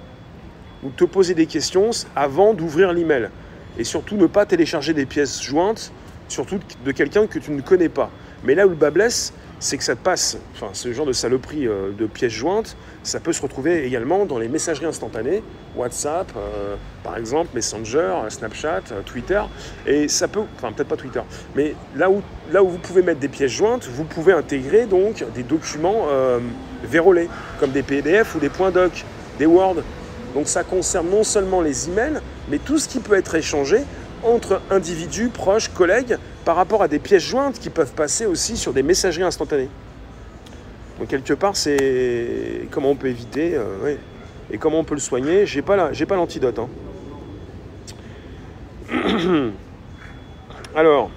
ou 0.83 0.89
te 0.89 1.03
poser 1.03 1.33
des 1.33 1.45
questions 1.45 1.89
avant 2.15 2.53
d'ouvrir 2.53 2.93
l'email. 2.93 3.29
Et 3.77 3.83
surtout 3.83 4.15
ne 4.15 4.27
pas 4.27 4.45
télécharger 4.45 4.93
des 4.93 5.05
pièces 5.05 5.41
jointes, 5.41 5.91
surtout 6.27 6.59
de 6.86 6.91
quelqu'un 6.91 7.27
que 7.27 7.39
tu 7.39 7.51
ne 7.51 7.62
connais 7.62 7.89
pas. 7.89 8.09
Mais 8.43 8.55
là 8.55 8.65
où 8.65 8.69
le 8.69 8.75
bas 8.75 8.91
blesse, 8.91 9.33
c'est 9.59 9.77
que 9.77 9.83
ça 9.83 9.95
passe, 9.95 10.38
enfin 10.55 10.69
ce 10.74 10.91
genre 10.93 11.05
de 11.05 11.12
saloperie 11.12 11.67
euh, 11.67 11.91
de 11.91 12.05
pièces 12.05 12.31
jointes, 12.31 12.77
ça 13.03 13.19
peut 13.19 13.33
se 13.33 13.41
retrouver 13.41 13.86
également 13.86 14.25
dans 14.25 14.39
les 14.39 14.48
messageries 14.48 14.86
instantanées, 14.86 15.43
WhatsApp 15.75 16.31
euh, 16.38 16.75
par 17.03 17.17
exemple, 17.17 17.50
Messenger, 17.53 18.13
Snapchat, 18.29 18.83
euh, 18.91 19.01
Twitter, 19.05 19.41
et 19.86 20.07
ça 20.07 20.29
peut, 20.29 20.41
enfin 20.55 20.71
peut-être 20.71 20.88
pas 20.88 20.95
Twitter, 20.95 21.21
mais 21.55 21.75
là 21.95 22.09
où, 22.09 22.21
là 22.51 22.63
où 22.63 22.69
vous 22.69 22.77
pouvez 22.77 23.01
mettre 23.01 23.19
des 23.19 23.27
pièces 23.27 23.51
jointes, 23.51 23.89
vous 23.91 24.05
pouvez 24.05 24.31
intégrer 24.31 24.86
donc 24.86 25.25
des 25.36 25.43
documents 25.43 26.07
vérolés, 26.83 27.27
comme 27.59 27.71
des 27.71 27.83
PDF 27.83 28.36
ou 28.36 28.39
des 28.39 28.50
points 28.50 28.71
doc, 28.71 29.03
des 29.38 29.45
Word, 29.45 29.77
donc 30.33 30.48
ça 30.48 30.63
concerne 30.63 31.09
non 31.09 31.24
seulement 31.24 31.62
les 31.62 31.89
emails, 31.89 32.19
mais 32.50 32.59
tout 32.59 32.77
ce 32.77 32.88
qui 32.88 33.00
peut 33.00 33.15
être 33.15 33.36
échangé 33.36 33.79
entre 34.24 34.62
individus, 34.69 35.29
proches, 35.29 35.69
collègues, 35.69 36.17
par 36.45 36.55
rapport 36.55 36.81
à 36.81 36.88
des 36.88 37.00
pièces 37.00 37.24
jointes 37.24 37.59
qui 37.59 37.69
peuvent 37.69 37.93
passer 37.93 38.25
aussi 38.25 38.57
sur 38.57 38.74
des 38.74 38.83
messageries 38.83 39.24
instantanées. 39.24 39.69
Donc 41.00 41.07
quelque 41.07 41.33
part, 41.33 41.55
c'est 41.55 42.67
comment 42.71 42.91
on 42.91 42.95
peut 42.95 43.07
éviter 43.07 43.55
euh, 43.55 43.95
et 44.51 44.57
comment 44.57 44.79
on 44.79 44.83
peut 44.83 44.95
le 44.95 45.00
soigner. 45.00 45.45
J'ai 45.45 45.62
pas 45.62 45.93
j'ai 45.93 46.05
pas 46.05 46.15
l'antidote. 46.15 46.59
Hein. 46.59 46.69
Alors, 50.75 51.09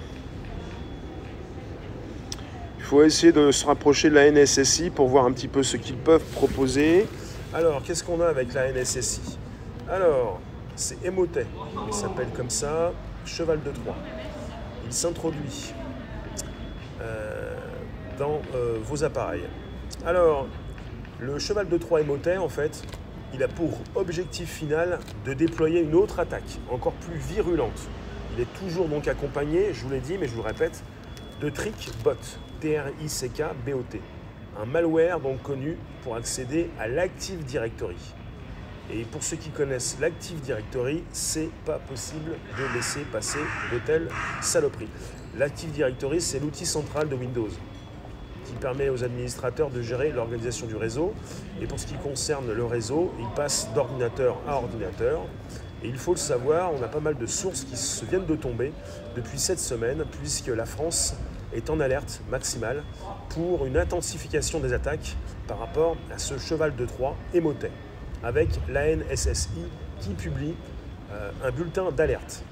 il 2.79 2.83
faut 2.85 3.03
essayer 3.03 3.31
de 3.31 3.51
se 3.51 3.65
rapprocher 3.65 4.09
de 4.09 4.15
la 4.15 4.31
NSSI 4.31 4.89
pour 4.89 5.07
voir 5.07 5.25
un 5.25 5.31
petit 5.31 5.47
peu 5.47 5.63
ce 5.63 5.77
qu'ils 5.77 5.95
peuvent 5.95 6.23
proposer. 6.33 7.05
Alors, 7.53 7.83
qu'est-ce 7.83 8.03
qu'on 8.03 8.19
a 8.19 8.25
avec 8.25 8.51
la 8.53 8.71
NSSI 8.71 9.37
Alors, 9.87 10.39
c'est 10.75 11.05
Emotet. 11.05 11.45
Il 11.87 11.93
s'appelle 11.93 12.29
comme 12.35 12.49
ça, 12.49 12.91
cheval 13.25 13.61
de 13.61 13.69
Troie. 13.69 13.95
Il 14.87 14.91
s'introduit 14.91 15.71
euh, 16.99 17.55
dans 18.17 18.41
euh, 18.55 18.79
vos 18.83 19.03
appareils. 19.03 19.43
Alors, 20.03 20.47
le 21.19 21.37
cheval 21.37 21.69
de 21.69 21.77
Troie 21.77 22.01
Emotet, 22.01 22.37
en 22.37 22.49
fait, 22.49 22.81
il 23.35 23.43
a 23.43 23.47
pour 23.47 23.77
objectif 23.93 24.49
final 24.49 24.97
de 25.23 25.33
déployer 25.33 25.81
une 25.81 25.93
autre 25.93 26.19
attaque, 26.19 26.57
encore 26.71 26.93
plus 26.93 27.17
virulente. 27.17 27.87
Il 28.35 28.41
est 28.41 28.53
toujours 28.59 28.87
donc 28.87 29.07
accompagné, 29.07 29.73
je 29.73 29.83
vous 29.83 29.91
l'ai 29.91 29.99
dit, 29.99 30.17
mais 30.19 30.27
je 30.27 30.33
vous 30.33 30.41
le 30.41 30.47
répète, 30.47 30.83
de 31.39 31.51
trick 31.51 31.91
bot. 32.03 32.13
D-R-I-C-K 32.61 33.43
B-O-T. 33.63 34.01
Un 34.61 34.65
malware 34.65 35.19
donc 35.19 35.41
connu 35.41 35.77
pour 36.03 36.15
accéder 36.15 36.69
à 36.79 36.87
l'Active 36.87 37.43
Directory. 37.43 37.97
Et 38.91 39.03
pour 39.03 39.23
ceux 39.23 39.37
qui 39.37 39.49
connaissent 39.49 39.97
l'Active 39.99 40.39
Directory, 40.41 41.03
c'est 41.11 41.49
pas 41.65 41.79
possible 41.79 42.31
de 42.57 42.75
laisser 42.75 43.01
passer 43.11 43.39
de 43.71 43.79
telles 43.79 44.09
saloperies. 44.41 44.89
L'Active 45.37 45.71
Directory, 45.71 46.21
c'est 46.21 46.39
l'outil 46.39 46.65
central 46.65 47.09
de 47.09 47.15
Windows 47.15 47.49
qui 48.45 48.53
permet 48.53 48.89
aux 48.89 49.03
administrateurs 49.03 49.69
de 49.69 49.81
gérer 49.81 50.11
l'organisation 50.11 50.67
du 50.67 50.75
réseau. 50.75 51.13
Et 51.61 51.65
pour 51.65 51.79
ce 51.79 51.87
qui 51.87 51.95
concerne 51.95 52.51
le 52.51 52.65
réseau, 52.65 53.13
il 53.19 53.27
passe 53.35 53.69
d'ordinateur 53.73 54.37
à 54.47 54.57
ordinateur. 54.57 55.21
Et 55.83 55.89
il 55.89 55.97
faut 55.97 56.13
le 56.13 56.17
savoir, 56.17 56.71
on 56.73 56.81
a 56.81 56.87
pas 56.87 57.01
mal 57.01 57.17
de 57.17 57.25
sources 57.25 57.65
qui 57.65 57.75
se 57.75 58.05
viennent 58.05 58.25
de 58.25 58.35
tomber 58.35 58.71
depuis 59.15 59.37
cette 59.37 59.59
semaine, 59.59 60.05
puisque 60.19 60.47
la 60.47 60.65
France 60.65 61.15
est 61.53 61.69
en 61.69 61.79
alerte 61.81 62.21
maximale 62.29 62.83
pour 63.29 63.65
une 63.65 63.77
intensification 63.77 64.59
des 64.59 64.71
attaques 64.71 65.17
par 65.47 65.59
rapport 65.59 65.97
à 66.13 66.17
ce 66.17 66.37
cheval 66.37 66.75
de 66.75 66.85
Troie 66.85 67.15
émotet 67.33 67.71
avec 68.23 68.49
la 68.69 68.95
NSSI 68.95 69.49
qui 69.99 70.13
publie 70.13 70.55
euh, 71.11 71.31
un 71.43 71.51
bulletin 71.51 71.91
d'alerte. 71.91 72.43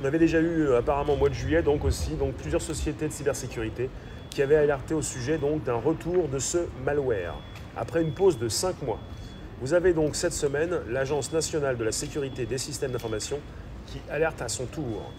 On 0.00 0.04
avait 0.04 0.18
déjà 0.18 0.40
eu 0.40 0.66
euh, 0.66 0.78
apparemment 0.78 1.14
au 1.14 1.16
mois 1.16 1.30
de 1.30 1.34
juillet 1.34 1.62
donc 1.62 1.84
aussi 1.84 2.10
plusieurs 2.38 2.60
sociétés 2.60 3.08
de 3.08 3.12
cybersécurité 3.12 3.88
qui 4.28 4.42
avaient 4.42 4.56
alerté 4.56 4.92
au 4.92 5.02
sujet 5.02 5.38
d'un 5.38 5.76
retour 5.76 6.28
de 6.28 6.38
ce 6.38 6.58
malware 6.84 7.36
après 7.76 8.02
une 8.02 8.12
pause 8.12 8.38
de 8.38 8.48
5 8.48 8.82
mois. 8.82 8.98
Vous 9.60 9.72
avez 9.72 9.92
donc 9.92 10.16
cette 10.16 10.32
semaine 10.32 10.80
l'Agence 10.88 11.32
nationale 11.32 11.76
de 11.76 11.84
la 11.84 11.92
sécurité 11.92 12.44
des 12.44 12.58
systèmes 12.58 12.90
d'information 12.90 13.38
qui 13.86 14.00
alerte 14.10 14.42
à 14.42 14.48
son 14.48 14.66
tour. 14.66 15.12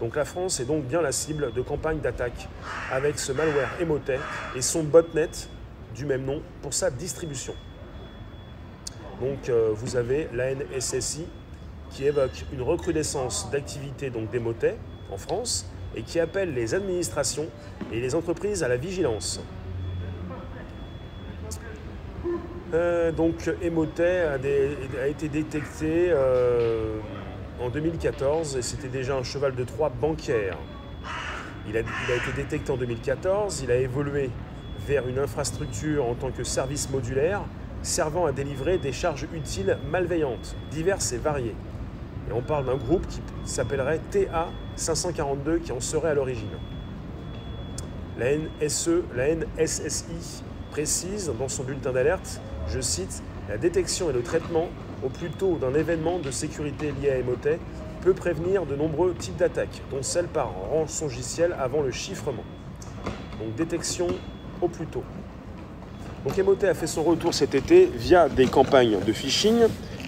Donc 0.00 0.14
la 0.14 0.24
France 0.24 0.60
est 0.60 0.64
donc 0.64 0.84
bien 0.84 1.00
la 1.00 1.12
cible 1.12 1.52
de 1.52 1.62
campagnes 1.62 2.00
d'attaque 2.00 2.48
avec 2.92 3.18
ce 3.18 3.32
malware 3.32 3.70
Emotet 3.80 4.20
et 4.54 4.62
son 4.62 4.84
botnet 4.84 5.30
du 5.94 6.04
même 6.04 6.24
nom 6.24 6.42
pour 6.62 6.74
sa 6.74 6.90
distribution. 6.90 7.54
Donc 9.20 9.48
euh, 9.48 9.70
vous 9.72 9.96
avez 9.96 10.28
la 10.32 10.54
NSSI 10.54 11.26
qui 11.90 12.04
évoque 12.04 12.44
une 12.52 12.62
recrudescence 12.62 13.50
d'activités 13.50 14.10
donc 14.10 14.30
d'émotet 14.30 14.76
en 15.10 15.16
France 15.16 15.66
et 15.96 16.02
qui 16.02 16.20
appelle 16.20 16.54
les 16.54 16.74
administrations 16.74 17.46
et 17.90 18.00
les 18.00 18.14
entreprises 18.14 18.62
à 18.62 18.68
la 18.68 18.76
vigilance. 18.76 19.40
Euh, 22.74 23.12
donc 23.12 23.50
Emotet 23.62 24.26
a, 25.00 25.06
été 25.06 25.28
détecté 25.28 26.08
euh, 26.10 26.98
en 27.60 27.70
2014 27.70 28.56
et 28.58 28.62
c'était 28.62 28.88
déjà 28.88 29.16
un 29.16 29.22
cheval 29.22 29.54
de 29.54 29.64
Troie 29.64 29.88
bancaire. 29.88 30.58
il 31.66 31.76
a, 31.76 31.80
été 31.80 32.32
détecté 32.36 32.70
en 32.70 32.76
2014, 32.76 33.62
il 33.62 33.70
a 33.70 33.76
évolué 33.76 34.30
vers 34.86 35.08
une 35.08 35.18
infrastructure 35.18 36.06
en 36.06 36.14
tant 36.14 36.30
que 36.30 36.44
service 36.44 36.90
modulaire 36.90 37.40
servant 37.82 38.26
à 38.26 38.32
délivrer 38.32 38.76
des 38.76 38.92
charges 38.92 39.26
utiles 39.32 39.78
malveillantes, 39.90 40.56
diverses 40.70 41.12
et 41.12 41.18
variées. 41.18 41.54
Et 42.28 42.32
on 42.32 42.42
parle 42.42 42.66
d'un 42.66 42.76
groupe 42.76 43.06
qui 43.06 43.20
s'appellerait 43.44 44.00
TA 44.10 44.48
542 44.76 45.58
qui 45.58 45.72
en 45.72 45.80
serait 45.80 46.10
à 46.10 46.14
l'origine. 46.14 46.48
La 48.18 48.36
NSE, 48.36 48.90
la 49.16 49.34
NSSI 49.34 50.42
précise 50.70 51.32
dans 51.38 51.48
son 51.48 51.62
bulletin 51.62 51.92
d'alerte, 51.92 52.40
je 52.70 52.80
cite, 52.80 53.22
la 53.48 53.56
détection 53.56 54.10
et 54.10 54.12
le 54.12 54.22
traitement 54.22 54.68
au 55.04 55.08
plus 55.08 55.30
tôt 55.30 55.58
d'un 55.60 55.74
événement 55.74 56.18
de 56.18 56.30
sécurité 56.30 56.92
lié 57.00 57.10
à 57.10 57.18
Emotet 57.18 57.58
peut 58.02 58.14
prévenir 58.14 58.66
de 58.66 58.76
nombreux 58.76 59.14
types 59.14 59.36
d'attaques, 59.36 59.82
dont 59.90 60.02
celle 60.02 60.26
par 60.26 60.52
rançongiciel 60.70 61.54
avant 61.58 61.82
le 61.82 61.90
chiffrement. 61.90 62.44
Donc 63.40 63.54
détection 63.56 64.08
au 64.60 64.68
plus 64.68 64.86
tôt. 64.86 65.04
Donc 66.24 66.38
Emotet 66.38 66.68
a 66.68 66.74
fait 66.74 66.86
son 66.86 67.02
retour 67.02 67.32
cet 67.32 67.54
été 67.54 67.90
via 67.94 68.28
des 68.28 68.46
campagnes 68.46 68.98
de 69.06 69.12
phishing 69.12 69.56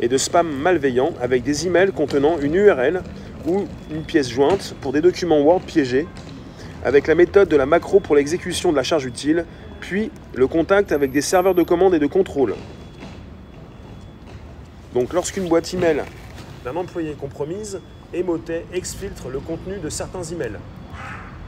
et 0.01 0.09
de 0.09 0.18
spam 0.18 0.49
malveillant 0.49 1.12
avec 1.20 1.42
des 1.42 1.66
emails 1.66 1.92
contenant 1.92 2.38
une 2.40 2.55
URL 2.55 3.03
ou 3.46 3.64
une 3.90 4.03
pièce 4.03 4.31
jointe 4.31 4.75
pour 4.81 4.92
des 4.92 5.01
documents 5.01 5.40
Word 5.40 5.62
piégés 5.62 6.07
avec 6.85 7.07
la 7.07 7.14
méthode 7.14 7.49
de 7.49 7.57
la 7.57 7.66
macro 7.66 8.01
pour 8.01 8.16
l'exécution 8.16 8.71
de 8.71 8.77
la 8.77 8.83
charge 8.83 9.05
utile, 9.05 9.45
puis 9.81 10.11
le 10.35 10.47
contact 10.47 10.93
avec 10.93 11.11
des 11.11 11.21
serveurs 11.21 11.55
de 11.55 11.62
commande 11.62 11.95
et 11.95 11.99
de 11.99 12.07
contrôle. 12.07 12.55
Donc 14.95 15.12
lorsqu'une 15.12 15.49
boîte 15.49 15.73
email 15.73 16.03
d'un 16.64 16.77
employé 16.77 17.12
est 17.12 17.19
compromise, 17.19 17.81
Emotet 18.12 18.66
exfiltre 18.75 19.29
le 19.29 19.38
contenu 19.38 19.79
de 19.79 19.88
certains 19.88 20.23
emails. 20.23 20.59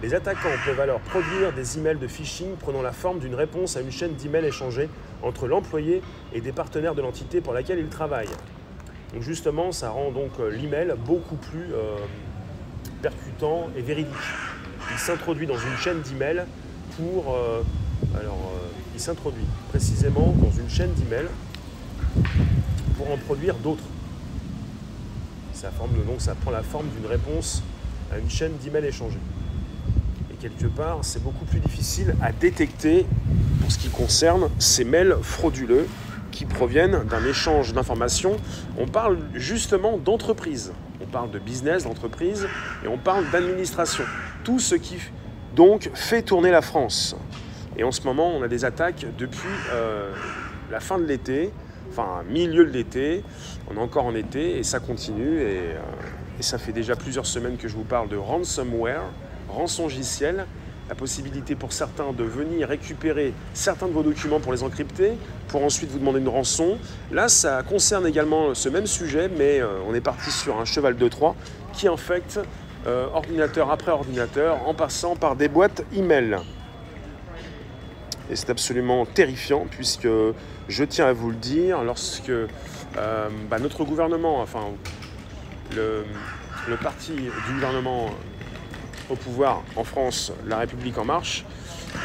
Les 0.02 0.14
attaquants 0.14 0.48
peuvent 0.64 0.80
alors 0.80 1.00
produire 1.00 1.52
des 1.52 1.78
emails 1.78 1.98
de 1.98 2.06
phishing 2.06 2.56
prenant 2.56 2.82
la 2.82 2.92
forme 2.92 3.18
d'une 3.18 3.34
réponse 3.34 3.76
à 3.76 3.80
une 3.80 3.90
chaîne 3.90 4.14
d'emails 4.14 4.46
échangés 4.46 4.88
entre 5.22 5.46
l'employé 5.46 6.02
et 6.32 6.40
des 6.40 6.52
partenaires 6.52 6.94
de 6.94 7.02
l'entité 7.02 7.40
pour 7.40 7.52
laquelle 7.52 7.78
il 7.78 7.88
travaille. 7.88 8.28
Donc 9.12 9.22
justement, 9.22 9.70
ça 9.70 9.90
rend 9.90 10.10
donc 10.10 10.30
euh, 10.40 10.50
l'email 10.50 10.94
beaucoup 11.04 11.36
plus 11.36 11.72
euh, 11.74 11.98
percutant 13.02 13.68
et 13.76 13.82
véridique. 13.82 14.16
Il 14.92 14.98
s'introduit 14.98 15.46
dans 15.46 15.58
une 15.58 15.76
chaîne 15.76 16.00
d'emails 16.02 16.44
pour... 16.96 17.34
Euh, 17.34 17.62
alors, 18.18 18.52
il 18.94 19.00
s'introduit 19.00 19.46
précisément 19.70 20.34
dans 20.38 20.50
une 20.50 20.68
chaîne 20.68 20.92
d'emails 20.94 21.28
pour 22.96 23.10
en 23.10 23.16
produire 23.16 23.54
d'autres. 23.56 23.84
Ça, 25.54 25.70
ça 26.18 26.34
prend 26.34 26.50
la 26.50 26.62
forme 26.62 26.88
d'une 26.88 27.06
réponse 27.06 27.62
à 28.12 28.18
une 28.18 28.28
chaîne 28.28 28.52
d'emails 28.62 28.86
échangés 28.86 29.20
quelque 30.42 30.66
part, 30.66 30.98
c'est 31.02 31.22
beaucoup 31.22 31.44
plus 31.44 31.60
difficile 31.60 32.16
à 32.20 32.32
détecter 32.32 33.06
pour 33.60 33.70
ce 33.70 33.78
qui 33.78 33.88
concerne 33.88 34.50
ces 34.58 34.82
mails 34.82 35.16
frauduleux 35.22 35.86
qui 36.32 36.46
proviennent 36.46 37.04
d'un 37.04 37.24
échange 37.24 37.72
d'informations. 37.72 38.36
On 38.76 38.88
parle 38.88 39.18
justement 39.34 39.98
d'entreprise, 39.98 40.72
on 41.00 41.06
parle 41.06 41.30
de 41.30 41.38
business, 41.38 41.84
d'entreprise, 41.84 42.48
et 42.84 42.88
on 42.88 42.98
parle 42.98 43.24
d'administration. 43.30 44.02
Tout 44.44 44.58
ce 44.58 44.74
qui 44.74 44.96
donc 45.54 45.90
fait 45.94 46.22
tourner 46.22 46.50
la 46.50 46.62
France. 46.62 47.16
Et 47.76 47.84
en 47.84 47.92
ce 47.92 48.02
moment, 48.02 48.30
on 48.34 48.42
a 48.42 48.48
des 48.48 48.64
attaques 48.64 49.06
depuis 49.18 49.48
euh, 49.72 50.12
la 50.70 50.80
fin 50.80 50.98
de 50.98 51.04
l'été, 51.04 51.52
enfin 51.90 52.22
milieu 52.28 52.64
de 52.64 52.70
l'été. 52.70 53.22
On 53.70 53.76
est 53.76 53.80
encore 53.80 54.04
en 54.04 54.14
été 54.14 54.58
et 54.58 54.62
ça 54.62 54.80
continue. 54.80 55.40
Et, 55.40 55.58
euh, 55.58 55.80
et 56.38 56.42
ça 56.42 56.58
fait 56.58 56.72
déjà 56.72 56.96
plusieurs 56.96 57.26
semaines 57.26 57.56
que 57.56 57.68
je 57.68 57.74
vous 57.74 57.84
parle 57.84 58.08
de 58.08 58.16
ransomware 58.16 59.02
rançongiciel, 59.52 60.46
la 60.88 60.94
possibilité 60.94 61.54
pour 61.54 61.72
certains 61.72 62.12
de 62.12 62.24
venir 62.24 62.68
récupérer 62.68 63.32
certains 63.54 63.86
de 63.86 63.92
vos 63.92 64.02
documents 64.02 64.40
pour 64.40 64.52
les 64.52 64.62
encrypter, 64.62 65.12
pour 65.48 65.64
ensuite 65.64 65.90
vous 65.90 65.98
demander 65.98 66.20
une 66.20 66.28
rançon. 66.28 66.78
Là, 67.10 67.28
ça 67.28 67.62
concerne 67.62 68.06
également 68.06 68.54
ce 68.54 68.68
même 68.68 68.86
sujet, 68.86 69.30
mais 69.36 69.60
euh, 69.60 69.68
on 69.88 69.94
est 69.94 70.00
parti 70.00 70.30
sur 70.30 70.58
un 70.58 70.64
cheval 70.64 70.96
de 70.96 71.08
Troie 71.08 71.36
qui 71.72 71.88
infecte 71.88 72.40
euh, 72.86 73.06
ordinateur 73.14 73.70
après 73.70 73.92
ordinateur 73.92 74.66
en 74.66 74.74
passant 74.74 75.16
par 75.16 75.36
des 75.36 75.48
boîtes 75.48 75.84
email. 75.94 76.38
Et 78.30 78.36
c'est 78.36 78.50
absolument 78.50 79.06
terrifiant 79.06 79.66
puisque 79.70 80.08
je 80.68 80.84
tiens 80.84 81.06
à 81.06 81.12
vous 81.12 81.30
le 81.30 81.36
dire, 81.36 81.82
lorsque 81.82 82.30
euh, 82.30 83.28
bah, 83.50 83.58
notre 83.58 83.84
gouvernement, 83.84 84.40
enfin 84.40 84.64
le, 85.74 86.04
parti 86.82 87.12
du 87.12 87.52
gouvernement 87.54 88.10
au 89.10 89.14
pouvoir 89.14 89.62
en 89.76 89.84
France, 89.84 90.32
La 90.46 90.58
République 90.58 90.98
en 90.98 91.04
marche. 91.04 91.44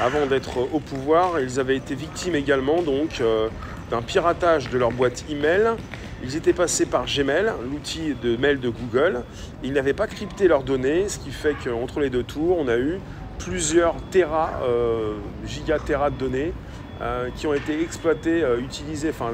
Avant 0.02 0.26
d'être 0.26 0.58
au 0.74 0.80
pouvoir, 0.80 1.40
ils 1.40 1.60
avaient 1.60 1.78
été 1.78 1.96
victimes 1.96 2.36
également 2.36 2.82
donc 2.82 3.22
euh, 3.22 3.50
d'un 3.90 4.02
piratage 4.02 4.70
de 4.70 4.78
leur 4.78 4.92
boîte 4.92 5.24
email. 5.30 5.76
Ils 6.23 6.36
étaient 6.36 6.53
passés 6.53 6.86
par 6.86 7.06
Gmail, 7.06 7.53
l'outil 7.69 8.15
de 8.21 8.36
mail 8.38 8.60
de 8.60 8.69
Google. 8.69 9.23
Ils 9.63 9.73
n'avaient 9.73 9.93
pas 9.93 10.08
crypté 10.08 10.47
leurs 10.47 10.63
données, 10.63 11.10
ce 11.10 11.19
qui 11.19 11.32
fait 11.32 11.56
qu'entre 11.63 11.99
les 11.99 12.10
deux 12.10 12.23
tours, 12.23 12.58
on 12.60 12.67
a 12.67 12.77
eu 12.77 12.99
plusieurs 13.38 13.95
terras, 14.10 14.62
euh, 14.63 15.15
gigaterras 15.45 16.10
de 16.10 16.15
données 16.15 16.53
euh, 17.01 17.30
qui 17.36 17.45
ont 17.45 17.53
été 17.53 17.82
exploitées, 17.82 18.43
utilisées, 18.60 19.10
enfin 19.10 19.32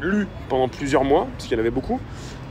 lues 0.00 0.26
pendant 0.48 0.68
plusieurs 0.68 1.04
mois, 1.04 1.28
parce 1.32 1.44
qu'il 1.44 1.52
y 1.52 1.56
en 1.56 1.60
avait 1.60 1.70
beaucoup. 1.70 2.00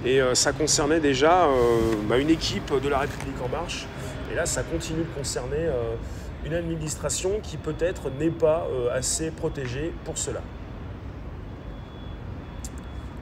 Et 0.05 0.21
euh, 0.21 0.35
ça 0.35 0.51
concernait 0.51 0.99
déjà 0.99 1.45
euh, 1.45 1.93
bah, 2.07 2.17
une 2.17 2.29
équipe 2.29 2.73
de 2.81 2.89
la 2.89 2.99
République 2.99 3.41
en 3.43 3.49
marche. 3.49 3.85
Et 4.31 4.35
là, 4.35 4.45
ça 4.45 4.63
continue 4.63 5.03
de 5.03 5.17
concerner 5.17 5.57
euh, 5.57 5.95
une 6.45 6.53
administration 6.53 7.39
qui 7.41 7.55
peut-être 7.55 8.09
n'est 8.19 8.29
pas 8.29 8.67
assez 8.91 9.31
protégée 9.31 9.93
pour 10.03 10.17
cela. 10.17 10.41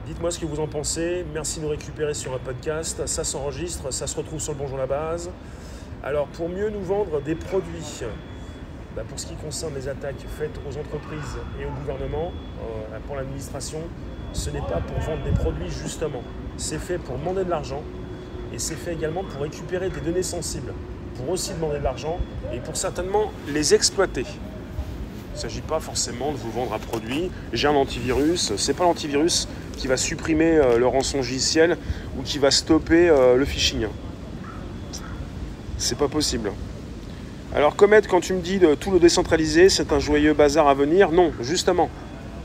Dites-moi 0.06 0.30
ce 0.30 0.38
que 0.38 0.46
vous 0.46 0.60
en 0.60 0.66
pensez. 0.66 1.24
Merci 1.32 1.60
de 1.60 1.64
nous 1.64 1.70
récupérer 1.70 2.14
sur 2.14 2.34
un 2.34 2.38
podcast. 2.38 3.06
Ça 3.06 3.24
s'enregistre, 3.24 3.92
ça 3.92 4.06
se 4.06 4.16
retrouve 4.16 4.40
sur 4.40 4.52
le 4.52 4.58
Bonjour 4.58 4.76
la 4.76 4.86
base. 4.86 5.30
Alors, 6.02 6.26
pour 6.28 6.48
mieux 6.48 6.70
nous 6.70 6.82
vendre 6.82 7.20
des 7.20 7.34
produits, 7.34 8.00
bah, 8.96 9.02
pour 9.08 9.18
ce 9.18 9.26
qui 9.26 9.34
concerne 9.34 9.74
les 9.74 9.88
attaques 9.88 10.24
faites 10.38 10.58
aux 10.68 10.76
entreprises 10.76 11.38
et 11.60 11.64
au 11.64 11.70
gouvernement, 11.70 12.32
pour 13.06 13.16
l'administration, 13.16 13.78
ce 14.32 14.50
n'est 14.50 14.60
pas 14.60 14.80
pour 14.80 14.98
vendre 15.00 15.24
des 15.24 15.32
produits 15.32 15.70
justement 15.70 16.22
c'est 16.56 16.78
fait 16.78 16.98
pour 16.98 17.18
demander 17.18 17.44
de 17.44 17.50
l'argent 17.50 17.82
et 18.52 18.58
c'est 18.58 18.74
fait 18.74 18.92
également 18.92 19.24
pour 19.24 19.42
récupérer 19.42 19.90
des 19.90 20.00
données 20.00 20.22
sensibles. 20.22 20.72
pour 21.16 21.28
aussi 21.28 21.52
demander 21.52 21.78
de 21.78 21.84
l'argent 21.84 22.18
et 22.54 22.58
pour 22.58 22.74
certainement 22.74 23.32
les 23.48 23.74
exploiter. 23.74 24.24
Il 24.24 25.34
ne 25.34 25.38
s'agit 25.38 25.60
pas 25.60 25.78
forcément 25.78 26.32
de 26.32 26.38
vous 26.38 26.50
vendre 26.50 26.72
un 26.72 26.78
produit. 26.78 27.30
J'ai 27.52 27.68
un 27.68 27.74
antivirus. 27.74 28.54
C'est 28.56 28.72
pas 28.72 28.84
l'antivirus 28.84 29.46
qui 29.76 29.86
va 29.86 29.96
supprimer 29.96 30.56
euh, 30.56 30.78
le 30.78 30.86
rançongiciel 30.86 31.76
ou 32.18 32.22
qui 32.22 32.38
va 32.38 32.50
stopper 32.50 33.08
euh, 33.08 33.36
le 33.36 33.44
phishing. 33.44 33.86
C'est 35.78 35.98
pas 35.98 36.08
possible. 36.08 36.52
Alors 37.54 37.76
Comet, 37.76 38.02
quand 38.02 38.20
tu 38.20 38.32
me 38.32 38.40
dis 38.40 38.58
de 38.58 38.74
tout 38.74 38.90
le 38.90 38.98
décentraliser, 38.98 39.68
c'est 39.68 39.92
un 39.92 39.98
joyeux 39.98 40.32
bazar 40.32 40.68
à 40.68 40.74
venir, 40.74 41.10
non, 41.10 41.32
justement. 41.40 41.90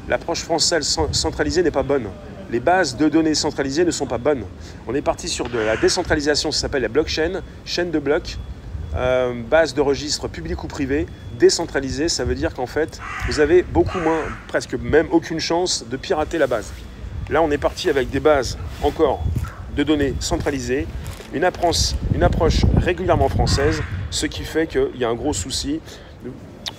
L'approche 0.09 0.41
française 0.41 0.97
centralisée 1.11 1.63
n'est 1.63 1.71
pas 1.71 1.83
bonne. 1.83 2.07
Les 2.49 2.59
bases 2.59 2.95
de 2.95 3.09
données 3.09 3.35
centralisées 3.35 3.85
ne 3.85 3.91
sont 3.91 4.05
pas 4.05 4.17
bonnes. 4.17 4.43
On 4.87 4.95
est 4.95 5.01
parti 5.01 5.27
sur 5.27 5.49
de 5.49 5.59
la 5.59 5.77
décentralisation, 5.77 6.51
ça 6.51 6.61
s'appelle 6.61 6.81
la 6.81 6.87
blockchain, 6.87 7.41
chaîne 7.65 7.91
de 7.91 7.99
blocs, 7.99 8.37
euh, 8.95 9.33
base 9.49 9.73
de 9.73 9.81
registres 9.81 10.27
publics 10.27 10.63
ou 10.63 10.67
privés, 10.67 11.05
décentralisée, 11.37 12.07
ça 12.07 12.23
veut 12.23 12.35
dire 12.35 12.53
qu'en 12.53 12.67
fait, 12.67 12.99
vous 13.27 13.39
avez 13.39 13.63
beaucoup 13.63 13.99
moins, 13.99 14.21
presque 14.47 14.75
même 14.75 15.07
aucune 15.11 15.39
chance 15.39 15.85
de 15.89 15.97
pirater 15.97 16.37
la 16.37 16.47
base. 16.47 16.71
Là, 17.29 17.41
on 17.41 17.51
est 17.51 17.57
parti 17.57 17.89
avec 17.89 18.09
des 18.09 18.21
bases 18.21 18.57
encore 18.81 19.21
de 19.75 19.83
données 19.83 20.13
centralisées, 20.21 20.87
une 21.33 21.43
approche, 21.43 22.61
régulièrement 22.77 23.27
française, 23.27 23.81
ce 24.09 24.25
qui 24.27 24.43
fait 24.43 24.65
qu'il 24.65 24.95
y 24.95 25.03
a 25.03 25.09
un 25.09 25.15
gros 25.15 25.33
souci 25.33 25.81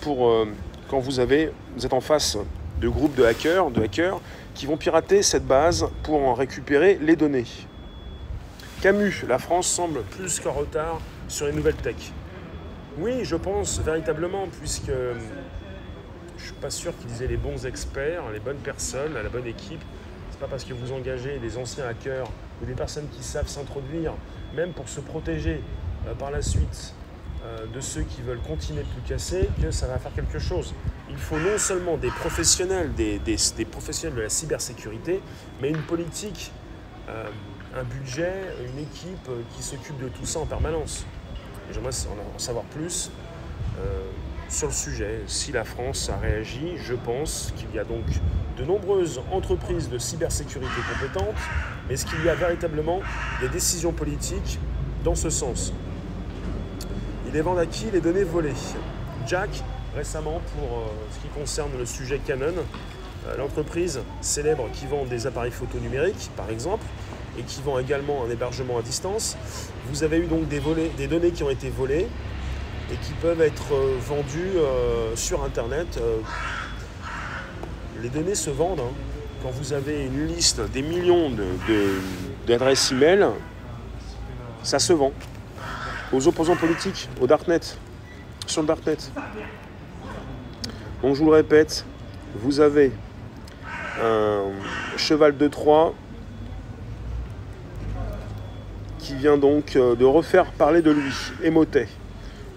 pour 0.01 0.29
euh, 0.29 0.47
quand 0.89 1.01
vous, 1.01 1.21
êtes 1.21 1.93
en 1.93 2.01
face 2.01 2.39
de 2.81 2.89
groupes 2.89 3.15
de 3.15 3.25
hackers, 3.25 3.71
de 3.71 3.83
hackers 3.83 4.21
qui 4.55 4.65
vont 4.65 4.79
pirater 4.79 5.23
cette 5.23 5.47
base 5.47 5.87
pour 6.03 6.23
en 6.23 6.33
récupérer 6.33 6.99
les 7.01 7.15
données. 7.15 7.45
Camus, 8.81 9.25
la 9.29 9.39
France 9.39 9.67
semble 9.67 10.03
plus 10.03 10.41
qu'en 10.41 10.53
retard 10.53 11.01
sur 11.29 11.47
les 11.47 11.53
nouvelles 11.53 11.75
tech. 11.75 12.13
Oui, 12.99 13.25
je 13.25 13.37
pense 13.37 13.81
véritablement, 13.81 14.47
puisque 14.59 14.87
je 14.87 14.93
ne 14.93 16.43
suis 16.43 16.53
pas 16.55 16.71
sûr 16.71 16.93
qu'ils 16.97 17.23
aient 17.23 17.29
les 17.29 17.37
bons 17.37 17.67
experts, 17.67 18.23
les 18.33 18.41
bonnes 18.41 18.57
personnes, 18.57 19.13
la 19.13 19.29
bonne 19.29 19.47
équipe. 19.47 19.83
Pas 20.41 20.47
parce 20.47 20.65
que 20.65 20.73
vous 20.73 20.93
engagez 20.93 21.39
des 21.39 21.59
anciens 21.59 21.87
hackers 21.87 22.29
ou 22.63 22.67
des 22.67 22.75
personnes 22.75 23.09
qui 23.09 23.25
savent 23.25 23.49
s'introduire, 23.49 24.15
même 24.55 24.73
pour 24.73 24.89
se 24.89 25.01
protéger 25.01 25.61
euh, 26.07 26.15
par 26.15 26.31
la 26.31 26.43
suite 26.43 26.95
euh, 27.45 27.67
de 27.67 27.81
ceux 27.81 28.03
qui 28.03 28.23
veulent 28.23 28.41
continuer 28.41 28.83
de 28.83 28.87
tout 28.87 29.09
casser, 29.09 29.49
que 29.61 29.73
ça 29.73 29.89
va 29.89 29.99
faire 29.99 30.15
quelque 30.15 30.39
chose. 30.39 30.75
Il 31.11 31.17
faut 31.17 31.39
non 31.39 31.59
seulement 31.59 31.97
des 31.97 32.11
professionnels, 32.11 32.93
des, 32.95 33.21
professionnels 33.71 34.17
de 34.17 34.23
la 34.23 34.29
cybersécurité, 34.29 35.21
mais 35.61 35.71
une 35.71 35.83
politique, 35.83 36.53
euh, 37.09 37.25
un 37.77 37.85
budget, 37.85 38.55
une 38.61 38.79
équipe 38.79 39.31
qui 39.57 39.63
s'occupe 39.63 39.99
de 40.01 40.09
tout 40.09 40.25
ça 40.25 40.39
en 40.39 40.47
permanence. 40.47 41.05
J'aimerais 41.73 41.91
en 42.35 42.39
savoir 42.39 42.65
plus 42.65 43.11
sur 44.49 44.69
le 44.69 44.73
sujet. 44.73 45.21
Si 45.27 45.53
la 45.53 45.65
France 45.65 46.11
a 46.11 46.17
réagi, 46.19 46.77
je 46.77 46.95
pense 46.95 47.53
qu'il 47.57 47.75
y 47.75 47.79
a 47.79 47.85
donc 47.85 48.05
de 48.57 48.65
nombreuses 48.65 49.21
entreprises 49.31 49.89
de 49.89 49.99
cybersécurité 49.99 50.73
compétentes, 50.93 51.37
mais 51.87 51.95
est-ce 51.95 52.07
qu'il 52.07 52.25
y 52.25 52.29
a 52.29 52.35
véritablement 52.35 53.01
des 53.41 53.49
décisions 53.49 53.93
politiques 53.93 54.59
dans 55.05 55.15
ce 55.15 55.31
sens? 55.31 55.73
Il 57.29 57.37
est 57.37 57.47
à 57.47 57.67
qui 57.67 57.91
les 57.93 58.01
données 58.01 58.25
volées 58.25 58.55
Jack, 59.27 59.51
récemment, 59.95 60.41
pour 60.57 60.79
euh, 60.79 60.83
ce 61.13 61.19
qui 61.19 61.29
concerne 61.39 61.71
le 61.79 61.85
sujet 61.85 62.19
Canon, 62.27 62.55
euh, 63.27 63.37
l'entreprise 63.37 64.01
célèbre 64.23 64.69
qui 64.73 64.87
vend 64.87 65.05
des 65.05 65.27
appareils 65.27 65.51
photo 65.51 65.79
numériques, 65.79 66.31
par 66.37 66.49
exemple, 66.49 66.87
et 67.39 67.43
qui 67.43 67.61
vend 67.61 67.79
également 67.79 68.25
un 68.25 68.31
hébergement 68.31 68.79
à 68.79 68.83
distance. 68.83 69.37
Vous 69.91 70.03
avez 70.03 70.19
eu 70.19 70.27
donc 70.27 70.49
des, 70.49 70.63
des 70.97 71.07
données 71.07 71.31
qui 71.33 71.43
ont 71.43 71.51
été 71.51 71.69
volées 71.69 72.09
et 72.93 72.97
qui 72.97 73.13
peuvent 73.21 73.41
être 73.41 73.75
euh, 73.75 73.97
vendues 74.01 74.59
sur 75.15 75.45
Internet 75.45 75.99
les 78.03 78.09
données 78.09 78.35
se 78.35 78.51
vendent. 78.51 78.81
Hein. 78.81 78.93
Quand 79.43 79.51
vous 79.51 79.73
avez 79.73 80.05
une 80.05 80.27
liste 80.27 80.61
des 80.73 80.83
millions 80.83 81.31
d'adresses 82.47 82.93
email, 82.93 83.27
ça 84.63 84.79
se 84.79 84.93
vend. 84.93 85.13
Aux 86.13 86.27
opposants 86.27 86.57
politiques, 86.57 87.09
au 87.21 87.27
Darknet, 87.27 87.61
sur 88.47 88.63
le 88.63 88.69
Darknet. 88.69 88.97
Donc 91.03 91.15
je 91.15 91.21
vous 91.21 91.27
le 91.27 91.37
répète, 91.37 91.85
vous 92.35 92.61
avez 92.61 92.93
un 94.03 94.51
cheval 94.97 95.37
de 95.37 95.49
Troie 95.49 95.95
qui 98.99 99.15
vient 99.15 99.39
donc 99.39 99.77
euh, 99.77 99.95
de 99.95 100.05
refaire 100.05 100.51
parler 100.53 100.83
de 100.83 100.91
lui, 100.91 101.13
Emotet. 101.43 101.89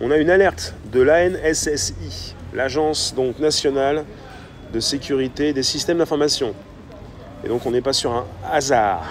On 0.03 0.09
a 0.09 0.17
une 0.17 0.31
alerte 0.31 0.73
de 0.91 0.99
l'ANSSI, 0.99 2.33
l'agence 2.55 3.13
donc 3.13 3.37
nationale 3.37 4.03
de 4.73 4.79
sécurité 4.79 5.53
des 5.53 5.61
systèmes 5.61 5.99
d'information. 5.99 6.55
Et 7.43 7.47
donc 7.47 7.67
on 7.67 7.71
n'est 7.71 7.81
pas 7.81 7.93
sur 7.93 8.11
un 8.11 8.25
hasard 8.51 9.03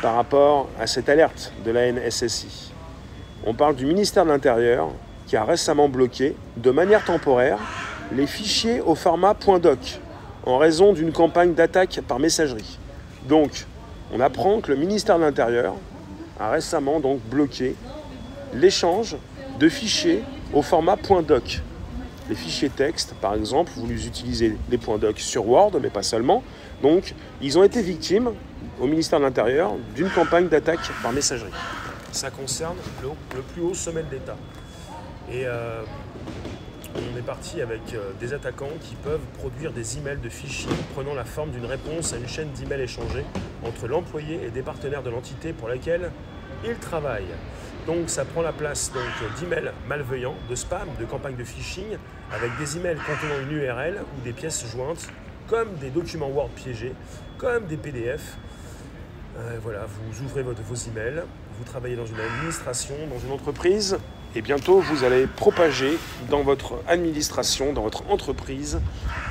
par 0.00 0.14
rapport 0.14 0.70
à 0.80 0.86
cette 0.86 1.10
alerte 1.10 1.52
de 1.62 1.70
la 1.72 1.92
NSSI. 1.92 2.72
On 3.44 3.52
parle 3.52 3.76
du 3.76 3.84
ministère 3.84 4.24
de 4.24 4.30
l'Intérieur 4.30 4.88
qui 5.26 5.36
a 5.36 5.44
récemment 5.44 5.90
bloqué 5.90 6.34
de 6.56 6.70
manière 6.70 7.04
temporaire 7.04 7.58
les 8.10 8.26
fichiers 8.26 8.80
au 8.80 8.94
format 8.94 9.34
.doc 9.60 10.00
en 10.46 10.56
raison 10.56 10.94
d'une 10.94 11.12
campagne 11.12 11.52
d'attaque 11.52 12.00
par 12.08 12.18
messagerie. 12.18 12.78
Donc, 13.28 13.66
on 14.10 14.20
apprend 14.20 14.62
que 14.62 14.72
le 14.72 14.78
ministère 14.78 15.18
de 15.18 15.24
l'Intérieur 15.24 15.74
a 16.40 16.48
récemment 16.48 16.98
donc 16.98 17.20
bloqué 17.28 17.76
l'échange 18.54 19.14
de 19.58 19.68
fichiers 19.68 20.22
au 20.52 20.62
format 20.62 20.96
.doc 21.26 21.62
les 22.28 22.34
fichiers 22.34 22.68
texte, 22.68 23.14
par 23.20 23.34
exemple, 23.34 23.72
vous 23.76 23.86
les 23.86 24.06
utilisez 24.06 24.56
les 24.70 24.76
doc 24.76 25.18
sur 25.18 25.48
Word, 25.48 25.72
mais 25.80 25.88
pas 25.88 26.02
seulement. 26.02 26.42
Donc, 26.82 27.14
ils 27.40 27.58
ont 27.58 27.64
été 27.64 27.80
victimes, 27.82 28.32
au 28.78 28.86
ministère 28.86 29.18
de 29.18 29.24
l'Intérieur, 29.24 29.72
d'une 29.94 30.10
campagne 30.10 30.48
d'attaque 30.48 30.90
par 31.02 31.12
messagerie. 31.12 31.52
Ça 32.12 32.30
concerne 32.30 32.76
le, 33.02 33.40
plus 33.42 33.62
haut 33.62 33.74
sommet 33.74 34.02
de 34.02 34.10
l'État. 34.10 34.36
Et 35.30 35.46
euh, 35.46 35.82
on 36.96 37.18
est 37.18 37.22
parti 37.22 37.60
avec 37.60 37.80
euh, 37.94 38.12
des 38.20 38.32
attaquants 38.32 38.68
qui 38.82 38.94
peuvent 38.96 39.24
produire 39.38 39.72
des 39.72 39.98
emails 39.98 40.18
de 40.18 40.28
fichiers 40.28 40.70
prenant 40.94 41.14
la 41.14 41.24
forme 41.24 41.50
d'une 41.50 41.66
réponse 41.66 42.12
à 42.12 42.16
une 42.16 42.28
chaîne 42.28 42.50
d'emails 42.52 42.82
échangés 42.82 43.24
entre 43.64 43.88
l'employé 43.88 44.40
et 44.46 44.50
des 44.50 44.62
partenaires 44.62 45.02
de 45.02 45.10
l'entité 45.10 45.52
pour 45.52 45.68
laquelle 45.68 46.10
il 46.64 46.74
travaille. 46.76 47.26
Donc 47.88 48.10
ça 48.10 48.26
prend 48.26 48.42
la 48.42 48.52
place 48.52 48.92
d'emails 49.40 49.72
malveillants, 49.88 50.34
de 50.50 50.54
spam, 50.54 50.86
de 51.00 51.06
campagnes 51.06 51.36
de 51.36 51.44
phishing, 51.44 51.96
avec 52.30 52.50
des 52.58 52.76
emails 52.76 52.98
contenant 52.98 53.40
une 53.42 53.56
URL 53.56 53.94
ou 53.94 54.20
des 54.22 54.34
pièces 54.34 54.66
jointes, 54.70 55.08
comme 55.48 55.74
des 55.76 55.88
documents 55.88 56.28
Word 56.28 56.50
piégés, 56.50 56.92
comme 57.38 57.64
des 57.64 57.78
PDF. 57.78 58.36
Euh, 59.38 59.56
voilà, 59.62 59.86
vous 59.86 60.22
ouvrez 60.22 60.42
vos 60.42 60.52
emails, 60.52 61.22
vous 61.56 61.64
travaillez 61.64 61.96
dans 61.96 62.04
une 62.04 62.20
administration, 62.20 62.94
dans 63.10 63.20
une 63.20 63.32
entreprise, 63.32 63.98
et 64.36 64.42
bientôt 64.42 64.80
vous 64.80 65.04
allez 65.04 65.26
propager 65.26 65.96
dans 66.28 66.42
votre 66.42 66.74
administration, 66.88 67.72
dans 67.72 67.84
votre 67.84 68.02
entreprise, 68.10 68.82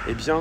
eh 0.08 0.16
bien, 0.16 0.40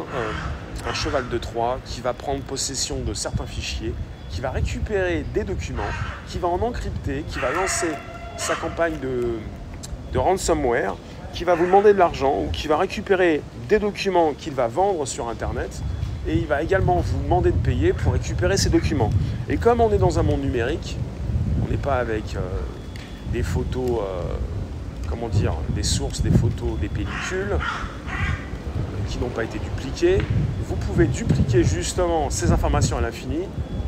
un 0.89 0.95
cheval 0.95 1.29
de 1.29 1.37
Troie 1.37 1.81
qui 1.85 2.01
va 2.01 2.15
prendre 2.15 2.41
possession 2.41 3.01
de 3.01 3.13
certains 3.13 3.47
fichiers 3.47 3.93
qui 4.37 4.43
va 4.43 4.51
récupérer 4.51 5.25
des 5.33 5.45
documents, 5.45 5.91
qui 6.29 6.39
va 6.39 6.49
en 6.49 6.61
encrypter, 6.61 7.25
qui 7.27 7.39
va 7.39 7.53
lancer 7.53 7.89
sa 8.37 8.55
campagne 8.55 8.93
de, 9.01 10.19
ransomware, 10.19 10.95
qui 11.33 11.45
va 11.45 11.55
vous 11.55 11.65
demander 11.65 11.95
de 11.95 11.99
l'argent 11.99 12.43
ou 12.43 12.51
qui 12.51 12.69
va 12.69 12.77
récupérer 12.77 13.41
des 13.71 13.79
documents 13.79 14.35
qu'il 14.35 14.53
va 14.53 14.69
vendre 14.69 15.07
sur 15.07 15.31
Internet 15.31 15.81
et 16.29 16.35
il 16.37 16.45
va 16.45 16.63
également 16.63 17.01
vous 17.01 17.23
demander 17.23 17.51
de 17.51 17.57
payer 17.57 17.95
pour 17.95 18.13
récupérer 18.13 18.59
ces 18.59 18.69
documents. 18.69 19.09
Et 19.49 19.57
comme 19.57 19.81
on 19.81 19.91
est 19.91 19.99
dans 19.99 20.19
un 20.19 20.23
monde 20.23 20.43
numérique, 20.43 20.99
on 21.65 21.71
n'est 21.71 21.79
pas 21.79 21.97
avec 21.97 22.37
euh, 22.37 22.41
des 23.33 23.43
photos, 23.43 24.01
euh, 24.03 24.35
comment 25.09 25.29
dire, 25.29 25.55
des 25.71 25.83
sources, 25.83 26.21
des 26.21 26.31
photos, 26.31 26.79
des 26.79 26.89
pellicules 26.89 27.53
euh, 27.53 27.59
qui 29.09 29.17
n'ont 29.19 29.31
pas 29.31 29.45
été 29.45 29.59
dupliquées, 29.59 30.19
vous 30.67 30.77
pouvez 30.77 31.07
dupliquer 31.07 31.65
justement 31.65 32.29
ces 32.29 32.53
informations 32.53 32.99
à 32.99 33.01
l'infini 33.01 33.39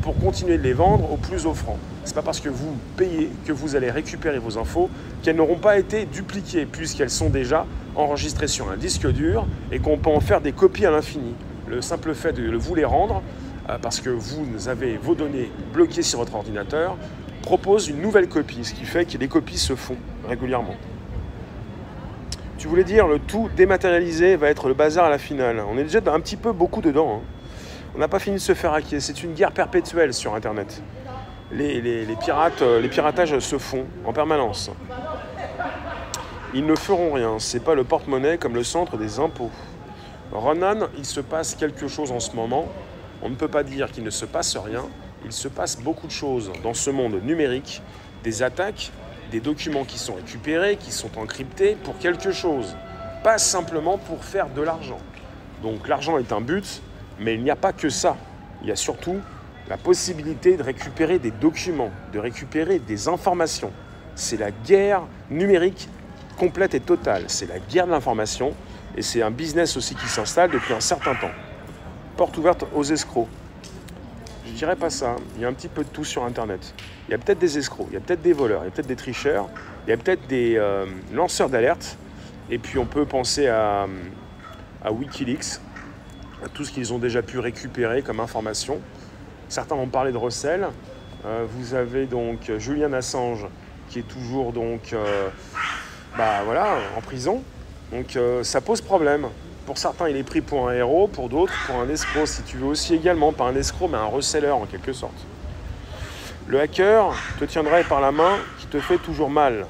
pour 0.09 0.17
continuer 0.17 0.57
de 0.57 0.63
les 0.63 0.73
vendre 0.73 1.11
au 1.13 1.17
plus 1.17 1.45
offrant. 1.45 1.77
Ce 2.03 2.09
n'est 2.09 2.15
pas 2.15 2.23
parce 2.23 2.39
que 2.39 2.49
vous 2.49 2.75
payez 2.97 3.29
que 3.45 3.51
vous 3.51 3.75
allez 3.75 3.91
récupérer 3.91 4.39
vos 4.39 4.57
infos 4.57 4.89
qu'elles 5.21 5.35
n'auront 5.35 5.59
pas 5.59 5.77
été 5.77 6.05
dupliquées 6.05 6.65
puisqu'elles 6.65 7.11
sont 7.11 7.29
déjà 7.29 7.67
enregistrées 7.95 8.47
sur 8.47 8.71
un 8.71 8.75
disque 8.75 9.05
dur 9.05 9.45
et 9.71 9.77
qu'on 9.77 9.99
peut 9.99 10.09
en 10.09 10.19
faire 10.19 10.41
des 10.41 10.51
copies 10.51 10.87
à 10.87 10.89
l'infini. 10.89 11.35
Le 11.67 11.83
simple 11.83 12.15
fait 12.15 12.33
de 12.33 12.57
vous 12.57 12.73
les 12.73 12.85
rendre, 12.85 13.21
euh, 13.69 13.77
parce 13.79 13.99
que 13.99 14.09
vous 14.09 14.67
avez 14.67 14.97
vos 14.97 15.13
données 15.13 15.51
bloquées 15.73 16.01
sur 16.01 16.17
votre 16.17 16.33
ordinateur, 16.33 16.97
propose 17.43 17.87
une 17.87 18.01
nouvelle 18.01 18.29
copie, 18.29 18.65
ce 18.65 18.73
qui 18.73 18.85
fait 18.85 19.05
que 19.05 19.15
les 19.19 19.27
copies 19.27 19.59
se 19.59 19.75
font 19.75 19.97
régulièrement. 20.27 20.75
Tu 22.57 22.67
voulais 22.67 22.83
dire 22.83 23.07
le 23.07 23.19
tout 23.19 23.47
dématérialisé 23.55 24.37
va 24.37 24.49
être 24.49 24.69
le 24.69 24.73
bazar 24.73 25.05
à 25.05 25.09
la 25.11 25.19
finale. 25.19 25.61
On 25.71 25.77
est 25.77 25.83
déjà 25.83 25.99
un 26.07 26.19
petit 26.19 26.35
peu 26.35 26.51
beaucoup 26.51 26.81
dedans. 26.81 27.21
Hein. 27.21 27.38
On 27.95 27.99
n'a 27.99 28.07
pas 28.07 28.19
fini 28.19 28.35
de 28.35 28.41
se 28.41 28.53
faire 28.53 28.73
hacker. 28.73 29.01
C'est 29.01 29.23
une 29.23 29.33
guerre 29.33 29.51
perpétuelle 29.51 30.13
sur 30.13 30.35
Internet. 30.35 30.81
Les, 31.51 32.05
pirates, 32.23 32.61
euh, 32.61 32.79
les 32.79 32.89
piratages 32.89 33.37
se 33.39 33.57
font 33.57 33.85
en 34.05 34.13
permanence. 34.13 34.69
ils 36.53 36.65
ne 36.65 36.75
feront 36.75 37.13
rien. 37.13 37.39
C'est 37.39 37.63
pas 37.63 37.73
le 37.73 37.83
porte-monnaie 37.83 38.37
comme 38.37 38.53
le 38.53 38.63
centre 38.63 38.97
des 38.97 39.19
impôts. 39.19 39.51
Ronan, 40.31 40.87
il 40.97 41.05
se 41.05 41.19
passe 41.19 41.55
quelque 41.55 41.87
chose 41.87 42.11
en 42.11 42.19
ce 42.19 42.35
moment. 42.35 42.67
On 43.23 43.29
ne 43.29 43.35
peut 43.35 43.47
pas 43.47 43.63
dire 43.63 43.91
qu'il 43.91 44.03
ne 44.03 44.11
se 44.11 44.25
passe 44.25 44.55
rien. 44.55 44.85
Il 45.25 45.33
se 45.33 45.47
passe 45.47 45.77
beaucoup 45.81 46.07
de 46.07 46.11
choses 46.11 46.51
dans 46.63 46.75
ce 46.75 46.91
monde 46.91 47.19
numérique, 47.23 47.81
des 48.23 48.43
attaques, 48.43 48.91
des 49.31 49.39
documents 49.39 49.83
qui 49.83 49.97
sont 49.97 50.15
récupérés, 50.15 50.77
qui 50.77 50.91
sont 50.91 51.17
encryptés 51.17 51.75
pour 51.83 51.97
quelque 51.97 52.31
chose, 52.31 52.75
pas 53.23 53.37
simplement 53.37 53.97
pour 53.97 54.23
faire 54.23 54.49
de 54.49 54.61
l'argent. 54.61 54.99
Donc 55.61 55.87
l'argent 55.87 56.17
est 56.17 56.31
un 56.31 56.41
but, 56.41 56.81
mais 57.19 57.35
il 57.35 57.43
n'y 57.43 57.51
a 57.51 57.55
pas 57.55 57.73
que 57.73 57.89
ça. 57.89 58.17
Il 58.61 58.67
y 58.67 58.71
a 58.71 58.75
surtout 58.75 59.17
la 59.69 59.77
possibilité 59.77 60.57
de 60.57 60.63
récupérer 60.63 61.19
des 61.19 61.31
documents, 61.31 61.91
de 62.11 62.19
récupérer 62.19 62.79
des 62.79 63.07
informations. 63.07 63.71
C'est 64.15 64.37
la 64.37 64.51
guerre 64.51 65.03
numérique 65.29 65.87
complète 66.37 66.73
et 66.73 66.79
totale. 66.79 67.25
C'est 67.27 67.47
la 67.47 67.59
guerre 67.59 67.85
de 67.85 67.91
l'information 67.91 68.53
et 68.95 69.01
c'est 69.01 69.21
un 69.21 69.31
business 69.31 69.77
aussi 69.77 69.95
qui 69.95 70.07
s'installe 70.07 70.51
depuis 70.51 70.73
un 70.73 70.79
certain 70.79 71.13
temps. 71.15 71.31
Porte 72.17 72.37
ouverte 72.37 72.65
aux 72.73 72.83
escrocs. 72.83 73.27
Je 74.45 74.51
dirais 74.51 74.75
pas 74.75 74.89
ça. 74.89 75.15
Il 75.35 75.41
y 75.41 75.45
a 75.45 75.47
un 75.47 75.53
petit 75.53 75.67
peu 75.67 75.83
de 75.83 75.89
tout 75.89 76.03
sur 76.03 76.23
Internet. 76.23 76.73
Il 77.07 77.11
y 77.11 77.13
a 77.13 77.17
peut-être 77.17 77.39
des 77.39 77.57
escrocs, 77.57 77.87
il 77.89 77.93
y 77.93 77.97
a 77.97 77.99
peut-être 77.99 78.21
des 78.21 78.33
voleurs, 78.33 78.61
il 78.63 78.65
y 78.65 78.67
a 78.67 78.71
peut-être 78.71 78.87
des 78.87 78.95
tricheurs, 78.95 79.47
il 79.85 79.89
y 79.89 79.93
a 79.93 79.97
peut-être 79.97 80.27
des 80.27 80.57
euh, 80.57 80.85
lanceurs 81.13 81.49
d'alerte. 81.49 81.97
Et 82.49 82.57
puis 82.57 82.79
on 82.79 82.85
peut 82.85 83.05
penser 83.05 83.47
à, 83.47 83.87
Wikileaks, 84.89 85.59
tout 86.53 86.63
ce 86.63 86.71
qu'ils 86.71 86.93
ont 86.93 86.99
déjà 86.99 87.21
pu 87.21 87.39
récupérer 87.39 88.01
comme 88.01 88.19
information. 88.19 88.79
Certains 89.49 89.75
vont 89.75 89.87
parler 89.87 90.11
de 90.11 90.17
recel. 90.17 90.67
Euh, 91.25 91.45
vous 91.49 91.73
avez 91.73 92.05
donc 92.05 92.51
Julian 92.59 92.93
Assange 92.93 93.45
qui 93.89 93.99
est 93.99 94.07
toujours 94.07 94.53
donc 94.53 94.93
euh, 94.93 95.29
bah, 96.17 96.43
voilà, 96.45 96.77
en 96.97 97.01
prison. 97.01 97.43
Donc 97.91 98.15
euh, 98.15 98.43
ça 98.43 98.61
pose 98.61 98.81
problème. 98.81 99.27
Pour 99.65 99.77
certains, 99.77 100.09
il 100.09 100.15
est 100.15 100.23
pris 100.23 100.41
pour 100.41 100.69
un 100.69 100.73
héros, 100.73 101.07
pour 101.07 101.29
d'autres, 101.29 101.53
pour 101.67 101.75
un 101.75 101.89
escroc, 101.89 102.25
si 102.25 102.41
tu 102.43 102.57
veux 102.57 102.67
aussi 102.67 102.95
également, 102.95 103.33
pas 103.33 103.45
un 103.45 103.55
escroc, 103.55 103.87
mais 103.87 103.97
un 103.97 104.05
reseller 104.05 104.49
en 104.49 104.65
quelque 104.65 104.93
sorte. 104.93 105.13
Le 106.47 106.59
hacker 106.59 107.13
te 107.39 107.45
tiendrait 107.45 107.83
par 107.83 108.01
la 108.01 108.11
main 108.11 108.37
qui 108.59 108.65
te 108.65 108.79
fait 108.79 108.97
toujours 108.97 109.29
mal. 109.29 109.67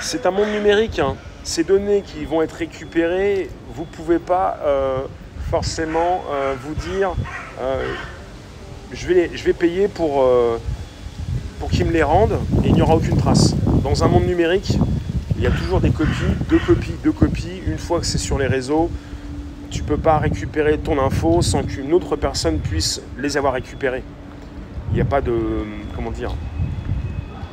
C'est 0.00 0.26
un 0.26 0.30
monde 0.30 0.50
numérique. 0.50 1.00
Hein. 1.00 1.16
Ces 1.42 1.64
données 1.64 2.02
qui 2.02 2.24
vont 2.24 2.42
être 2.42 2.52
récupérées, 2.52 3.50
vous 3.78 3.84
ne 3.84 3.96
pouvez 3.96 4.18
pas 4.18 4.58
euh, 4.64 5.02
forcément 5.50 6.24
euh, 6.32 6.56
vous 6.60 6.74
dire 6.74 7.12
je, 8.92 9.06
vais, 9.06 9.30
je 9.34 9.44
vais 9.44 9.52
payer 9.52 9.86
pour, 9.86 10.26
pour 11.60 11.70
qu'ils 11.70 11.86
me 11.86 11.92
les 11.92 12.02
rendent 12.02 12.40
et 12.64 12.68
il 12.68 12.74
n'y 12.74 12.82
aura 12.82 12.96
aucune 12.96 13.16
trace. 13.16 13.54
Dans 13.84 14.02
un 14.02 14.08
monde 14.08 14.24
numérique, 14.24 14.78
il 15.36 15.44
y 15.44 15.46
a 15.46 15.50
toujours 15.52 15.80
des 15.80 15.90
copies, 15.90 16.34
deux 16.48 16.58
copies, 16.58 16.94
deux 17.04 17.12
copies. 17.12 17.62
Une 17.68 17.78
fois 17.78 18.00
que 18.00 18.06
c'est 18.06 18.18
sur 18.18 18.36
les 18.36 18.48
réseaux, 18.48 18.90
tu 19.70 19.82
ne 19.82 19.86
peux 19.86 19.96
pas 19.96 20.18
récupérer 20.18 20.78
ton 20.78 20.98
info 20.98 21.42
sans 21.42 21.62
qu'une 21.62 21.92
autre 21.92 22.16
personne 22.16 22.58
puisse 22.58 23.00
les 23.16 23.36
avoir 23.36 23.52
récupérées. 23.52 24.02
Il 24.90 24.94
n'y 24.96 25.00
a 25.00 25.04
pas 25.04 25.20
de. 25.20 25.32
Comment 25.94 26.10
dire 26.10 26.34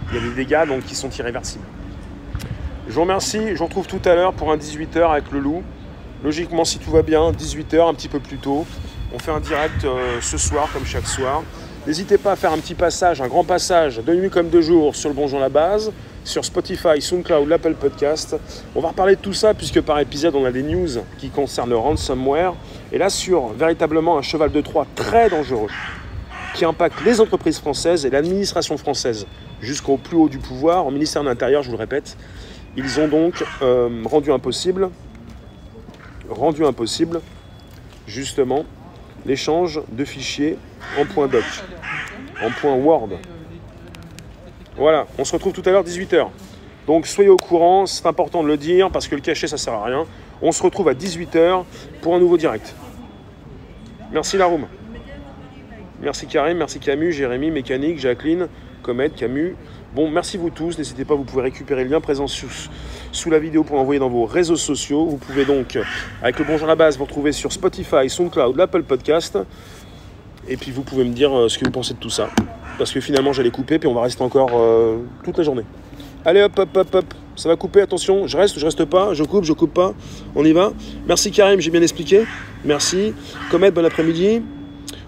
Il 0.10 0.16
y 0.16 0.18
a 0.18 0.28
des 0.28 0.34
dégâts 0.34 0.68
donc, 0.68 0.86
qui 0.86 0.96
sont 0.96 1.12
irréversibles. 1.12 1.66
Je 2.88 2.94
vous 2.94 3.02
remercie. 3.02 3.50
Je 3.54 3.60
vous 3.60 3.66
retrouve 3.66 3.86
tout 3.86 4.02
à 4.06 4.16
l'heure 4.16 4.34
pour 4.34 4.52
un 4.52 4.58
18h 4.58 5.12
avec 5.12 5.32
le 5.32 5.40
loup. 5.40 5.62
Logiquement, 6.24 6.66
si 6.66 6.80
tout 6.80 6.92
va 6.92 7.02
bien, 7.02 7.32
18h, 7.32 7.90
un 7.90 7.94
petit 7.94 8.08
peu 8.08 8.20
plus 8.20 8.38
tôt. 8.38 8.66
On 9.14 9.20
fait 9.20 9.32
un 9.32 9.40
direct 9.40 9.84
euh, 9.84 10.20
ce 10.22 10.38
soir, 10.38 10.70
comme 10.74 10.86
chaque 10.86 11.08
soir. 11.08 11.44
N'hésitez 11.86 12.18
pas 12.18 12.32
à 12.32 12.36
faire 12.36 12.52
un 12.52 12.58
petit 12.58 12.74
passage, 12.74 13.22
un 13.22 13.28
grand 13.28 13.44
passage, 13.44 13.98
de 13.98 14.16
nuit 14.16 14.32
comme 14.32 14.50
de 14.50 14.60
jour, 14.60 14.96
sur 14.96 15.10
le 15.10 15.16
Bonjour 15.16 15.40
la 15.40 15.50
Base, 15.50 15.92
sur 16.24 16.44
Spotify, 16.44 17.00
SoundCloud, 17.00 17.48
l'Apple 17.48 17.76
Podcast. 17.76 18.36
On 18.76 18.82
va 18.82 18.88
reparler 18.88 19.16
de 19.16 19.22
tout 19.22 19.34
ça, 19.34 19.54
puisque 19.54 19.82
par 19.82 20.00
épisode, 20.00 20.36
on 20.36 20.46
a 20.46 20.52
des 20.52 20.64
news 20.64 20.90
qui 21.20 21.30
concernent 21.30 21.74
ransomware. 21.74 22.56
Et 22.92 22.98
là, 22.98 23.10
sur 23.10 23.50
véritablement 23.50 24.18
un 24.18 24.24
cheval 24.24 24.52
de 24.52 24.62
Troie 24.62 24.88
très 24.96 25.30
dangereux, 25.30 25.70
qui 26.56 26.66
impacte 26.66 27.06
les 27.06 27.22
entreprises 27.22 27.60
françaises 27.60 28.06
et 28.06 28.10
l'administration 28.10 28.78
française 28.78 29.28
jusqu'au 29.62 29.98
plus 29.98 30.18
haut 30.18 30.30
du 30.30 30.40
pouvoir, 30.40 30.88
au 30.88 30.92
ministère 30.92 31.22
de 31.22 31.28
l'Intérieur, 31.28 31.62
je 31.62 31.70
vous 31.70 31.76
le 31.76 31.82
répète. 31.82 32.18
Ils 32.78 33.00
ont 33.00 33.08
donc 33.08 33.44
euh, 33.62 33.90
rendu 34.06 34.32
impossible, 34.32 34.90
rendu 36.36 36.66
impossible, 36.66 37.22
justement, 38.08 38.66
l'échange 39.26 39.82
de 39.92 40.06
fichiers 40.06 40.58
en 41.00 41.06
point 41.06 41.28
doc 41.28 41.44
en 42.44 42.52
point 42.52 42.76
Word. 42.76 43.10
Voilà, 44.78 45.08
on 45.18 45.24
se 45.24 45.32
retrouve 45.34 45.54
tout 45.54 45.64
à 45.66 45.72
l'heure 45.72 45.84
18h. 45.84 46.28
Donc 46.88 47.08
soyez 47.08 47.30
au 47.30 47.38
courant, 47.38 47.86
c'est 47.86 48.06
important 48.06 48.44
de 48.44 48.48
le 48.48 48.58
dire 48.58 48.92
parce 48.92 49.08
que 49.08 49.16
le 49.16 49.22
cachet 49.22 49.48
ça 49.48 49.58
sert 49.58 49.74
à 49.74 49.86
rien. 49.86 50.06
On 50.42 50.52
se 50.52 50.62
retrouve 50.62 50.90
à 50.90 50.94
18h 50.94 51.64
pour 52.02 52.16
un 52.16 52.20
nouveau 52.20 52.38
direct. 52.38 52.76
Merci 54.12 54.38
Laroum. 54.38 54.68
Merci 56.02 56.28
Karim, 56.28 56.58
merci 56.58 56.80
Camus, 56.80 57.14
Jérémy, 57.14 57.52
Mécanique, 57.52 58.00
Jacqueline, 58.00 58.48
Comet, 58.84 59.10
Camus. 59.10 59.56
Bon, 59.96 60.10
merci 60.12 60.38
vous 60.38 60.50
tous. 60.50 60.78
N'hésitez 60.78 61.06
pas, 61.06 61.16
vous 61.16 61.24
pouvez 61.24 61.44
récupérer 61.44 61.86
le 61.86 61.92
lien 61.92 62.02
présent 62.02 62.28
sous, 62.28 62.70
sous 63.16 63.30
la 63.30 63.40
vidéo 63.40 63.64
pour 63.64 63.78
l'envoyer 63.78 64.00
dans 64.00 64.10
vos 64.10 64.26
réseaux 64.26 64.58
sociaux. 64.58 65.06
Vous 65.06 65.18
pouvez 65.18 65.46
donc, 65.46 65.80
avec 66.22 66.38
le 66.38 66.46
Bonjour 66.46 66.66
à 66.66 66.72
la 66.72 66.76
base, 66.76 66.98
vous 66.98 67.06
retrouver 67.06 67.32
sur 67.32 67.52
Spotify, 67.52 68.10
SoundCloud, 68.10 68.58
l'Apple 68.58 68.84
Podcast. 68.84 69.38
Et 70.50 70.58
puis 70.58 70.72
vous 70.72 70.84
pouvez 70.84 71.06
me 71.06 71.14
dire 71.14 71.36
euh, 71.36 71.48
ce 71.48 71.58
que 71.58 71.64
vous 71.64 71.72
pensez 71.72 71.94
de 71.94 72.00
tout 72.00 72.10
ça. 72.10 72.30
Parce 72.78 72.92
que 72.92 73.00
finalement 73.00 73.32
j'allais 73.32 73.52
couper, 73.52 73.80
puis 73.80 73.88
on 73.88 73.94
va 73.94 74.02
rester 74.02 74.22
encore 74.22 74.52
euh, 74.54 74.98
toute 75.24 75.38
la 75.38 75.46
journée. 75.46 75.64
Allez 76.26 76.42
hop 76.42 76.60
hop 76.60 76.76
hop 76.76 76.94
hop, 76.94 77.06
ça 77.38 77.48
va 77.48 77.56
couper, 77.56 77.82
attention, 77.82 78.28
je 78.28 78.36
reste 78.36 78.60
je 78.60 78.66
reste 78.66 78.84
pas, 78.84 79.14
je 79.14 79.24
coupe, 79.24 79.46
je 79.46 79.54
coupe 79.54 79.74
pas, 79.74 79.94
on 80.36 80.44
y 80.44 80.52
va. 80.52 80.74
Merci 81.08 81.32
Karim, 81.32 81.62
j'ai 81.62 81.72
bien 81.72 81.82
expliqué. 81.82 82.26
Merci. 82.66 83.14
Comet, 83.50 83.72
bon 83.72 83.86
après-midi. 83.86 84.42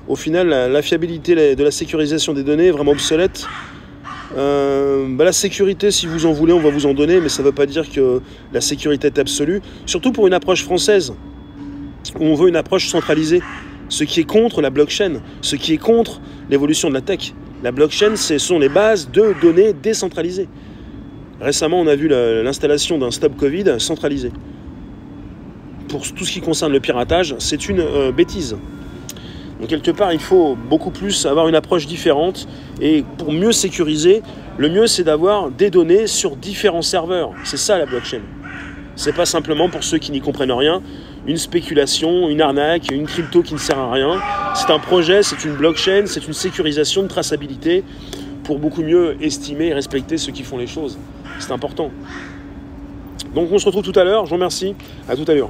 Au 0.07 0.15
final, 0.15 0.47
la, 0.47 0.81
fiabilité 0.81 1.55
de 1.55 1.63
la 1.63 1.71
sécurisation 1.71 2.31
des 2.31 2.43
données 2.43 2.67
est 2.67 2.71
vraiment 2.71 2.91
obsolète. 2.91 3.45
Euh, 4.37 5.07
bah, 5.09 5.25
la 5.25 5.31
sécurité, 5.31 5.89
si 5.89 6.05
vous 6.05 6.25
en 6.25 6.31
voulez, 6.31 6.53
on 6.53 6.59
va 6.59 6.69
vous 6.69 6.85
en 6.85 6.93
donner, 6.93 7.19
mais 7.19 7.29
ça 7.29 7.41
ne 7.41 7.47
veut 7.47 7.53
pas 7.53 7.65
dire 7.65 7.89
que 7.89 8.21
la 8.53 8.61
sécurité 8.61 9.07
est 9.07 9.19
absolue. 9.19 9.61
Surtout 9.85 10.11
pour 10.11 10.27
une 10.27 10.33
approche 10.33 10.63
française, 10.63 11.13
où 12.19 12.23
on 12.23 12.35
veut 12.35 12.47
une 12.47 12.55
approche 12.55 12.87
centralisée 12.87 13.41
ce 13.89 14.03
qui 14.03 14.19
est 14.19 14.25
contre 14.25 14.61
la 14.61 14.69
blockchain, 14.69 15.21
ce 15.41 15.55
qui 15.55 15.73
est 15.73 15.77
contre 15.77 16.21
l'évolution 16.49 16.89
de 16.89 16.93
la 16.93 17.01
tech. 17.01 17.33
La 17.63 17.71
blockchain, 17.71 18.15
ce 18.15 18.37
sont 18.37 18.59
les 18.59 18.69
bases 18.69 19.09
de 19.11 19.33
données 19.41 19.73
décentralisées. 19.73 20.47
Récemment, 21.39 21.79
on 21.79 21.87
a 21.87 21.95
vu 21.95 22.07
l'installation 22.07 22.97
d'un 22.97 23.11
stop 23.11 23.35
Covid 23.37 23.79
centralisé. 23.79 24.31
Pour 25.87 26.01
tout 26.11 26.25
ce 26.25 26.31
qui 26.31 26.41
concerne 26.41 26.73
le 26.73 26.79
piratage, 26.79 27.35
c'est 27.39 27.69
une 27.69 27.79
euh, 27.79 28.11
bêtise. 28.11 28.57
Donc 29.59 29.69
quelque 29.69 29.91
part, 29.91 30.13
il 30.13 30.19
faut 30.19 30.55
beaucoup 30.55 30.91
plus 30.91 31.25
avoir 31.25 31.47
une 31.47 31.55
approche 31.55 31.87
différente. 31.87 32.47
Et 32.81 33.03
pour 33.17 33.31
mieux 33.31 33.51
sécuriser, 33.51 34.21
le 34.57 34.69
mieux 34.69 34.87
c'est 34.87 35.03
d'avoir 35.03 35.49
des 35.49 35.69
données 35.69 36.07
sur 36.07 36.35
différents 36.35 36.81
serveurs. 36.81 37.31
C'est 37.43 37.57
ça 37.57 37.77
la 37.77 37.85
blockchain. 37.85 38.21
C'est 38.95 39.13
pas 39.13 39.25
simplement 39.25 39.69
pour 39.69 39.83
ceux 39.83 39.99
qui 39.99 40.11
n'y 40.11 40.21
comprennent 40.21 40.51
rien 40.51 40.81
une 41.27 41.37
spéculation, 41.37 42.29
une 42.29 42.41
arnaque, 42.41 42.89
une 42.89 43.05
crypto 43.05 43.43
qui 43.43 43.53
ne 43.53 43.59
sert 43.59 43.77
à 43.77 43.91
rien. 43.91 44.19
C'est 44.55 44.71
un 44.71 44.79
projet, 44.79 45.21
c'est 45.23 45.43
une 45.43 45.55
blockchain, 45.55 46.03
c'est 46.05 46.25
une 46.25 46.33
sécurisation 46.33 47.03
de 47.03 47.07
traçabilité 47.07 47.83
pour 48.45 48.59
beaucoup 48.59 48.81
mieux 48.81 49.17
estimer 49.21 49.67
et 49.67 49.73
respecter 49.73 50.17
ceux 50.17 50.31
qui 50.31 50.43
font 50.43 50.57
les 50.57 50.67
choses. 50.67 50.97
C'est 51.39 51.51
important. 51.51 51.91
Donc 53.35 53.49
on 53.51 53.59
se 53.59 53.65
retrouve 53.65 53.83
tout 53.83 53.99
à 53.99 54.05
l'heure. 54.05 54.25
Je 54.25 54.29
vous 54.29 54.35
remercie. 54.35 54.73
À 55.09 55.15
tout 55.15 55.25
à 55.27 55.33
l'heure. 55.33 55.45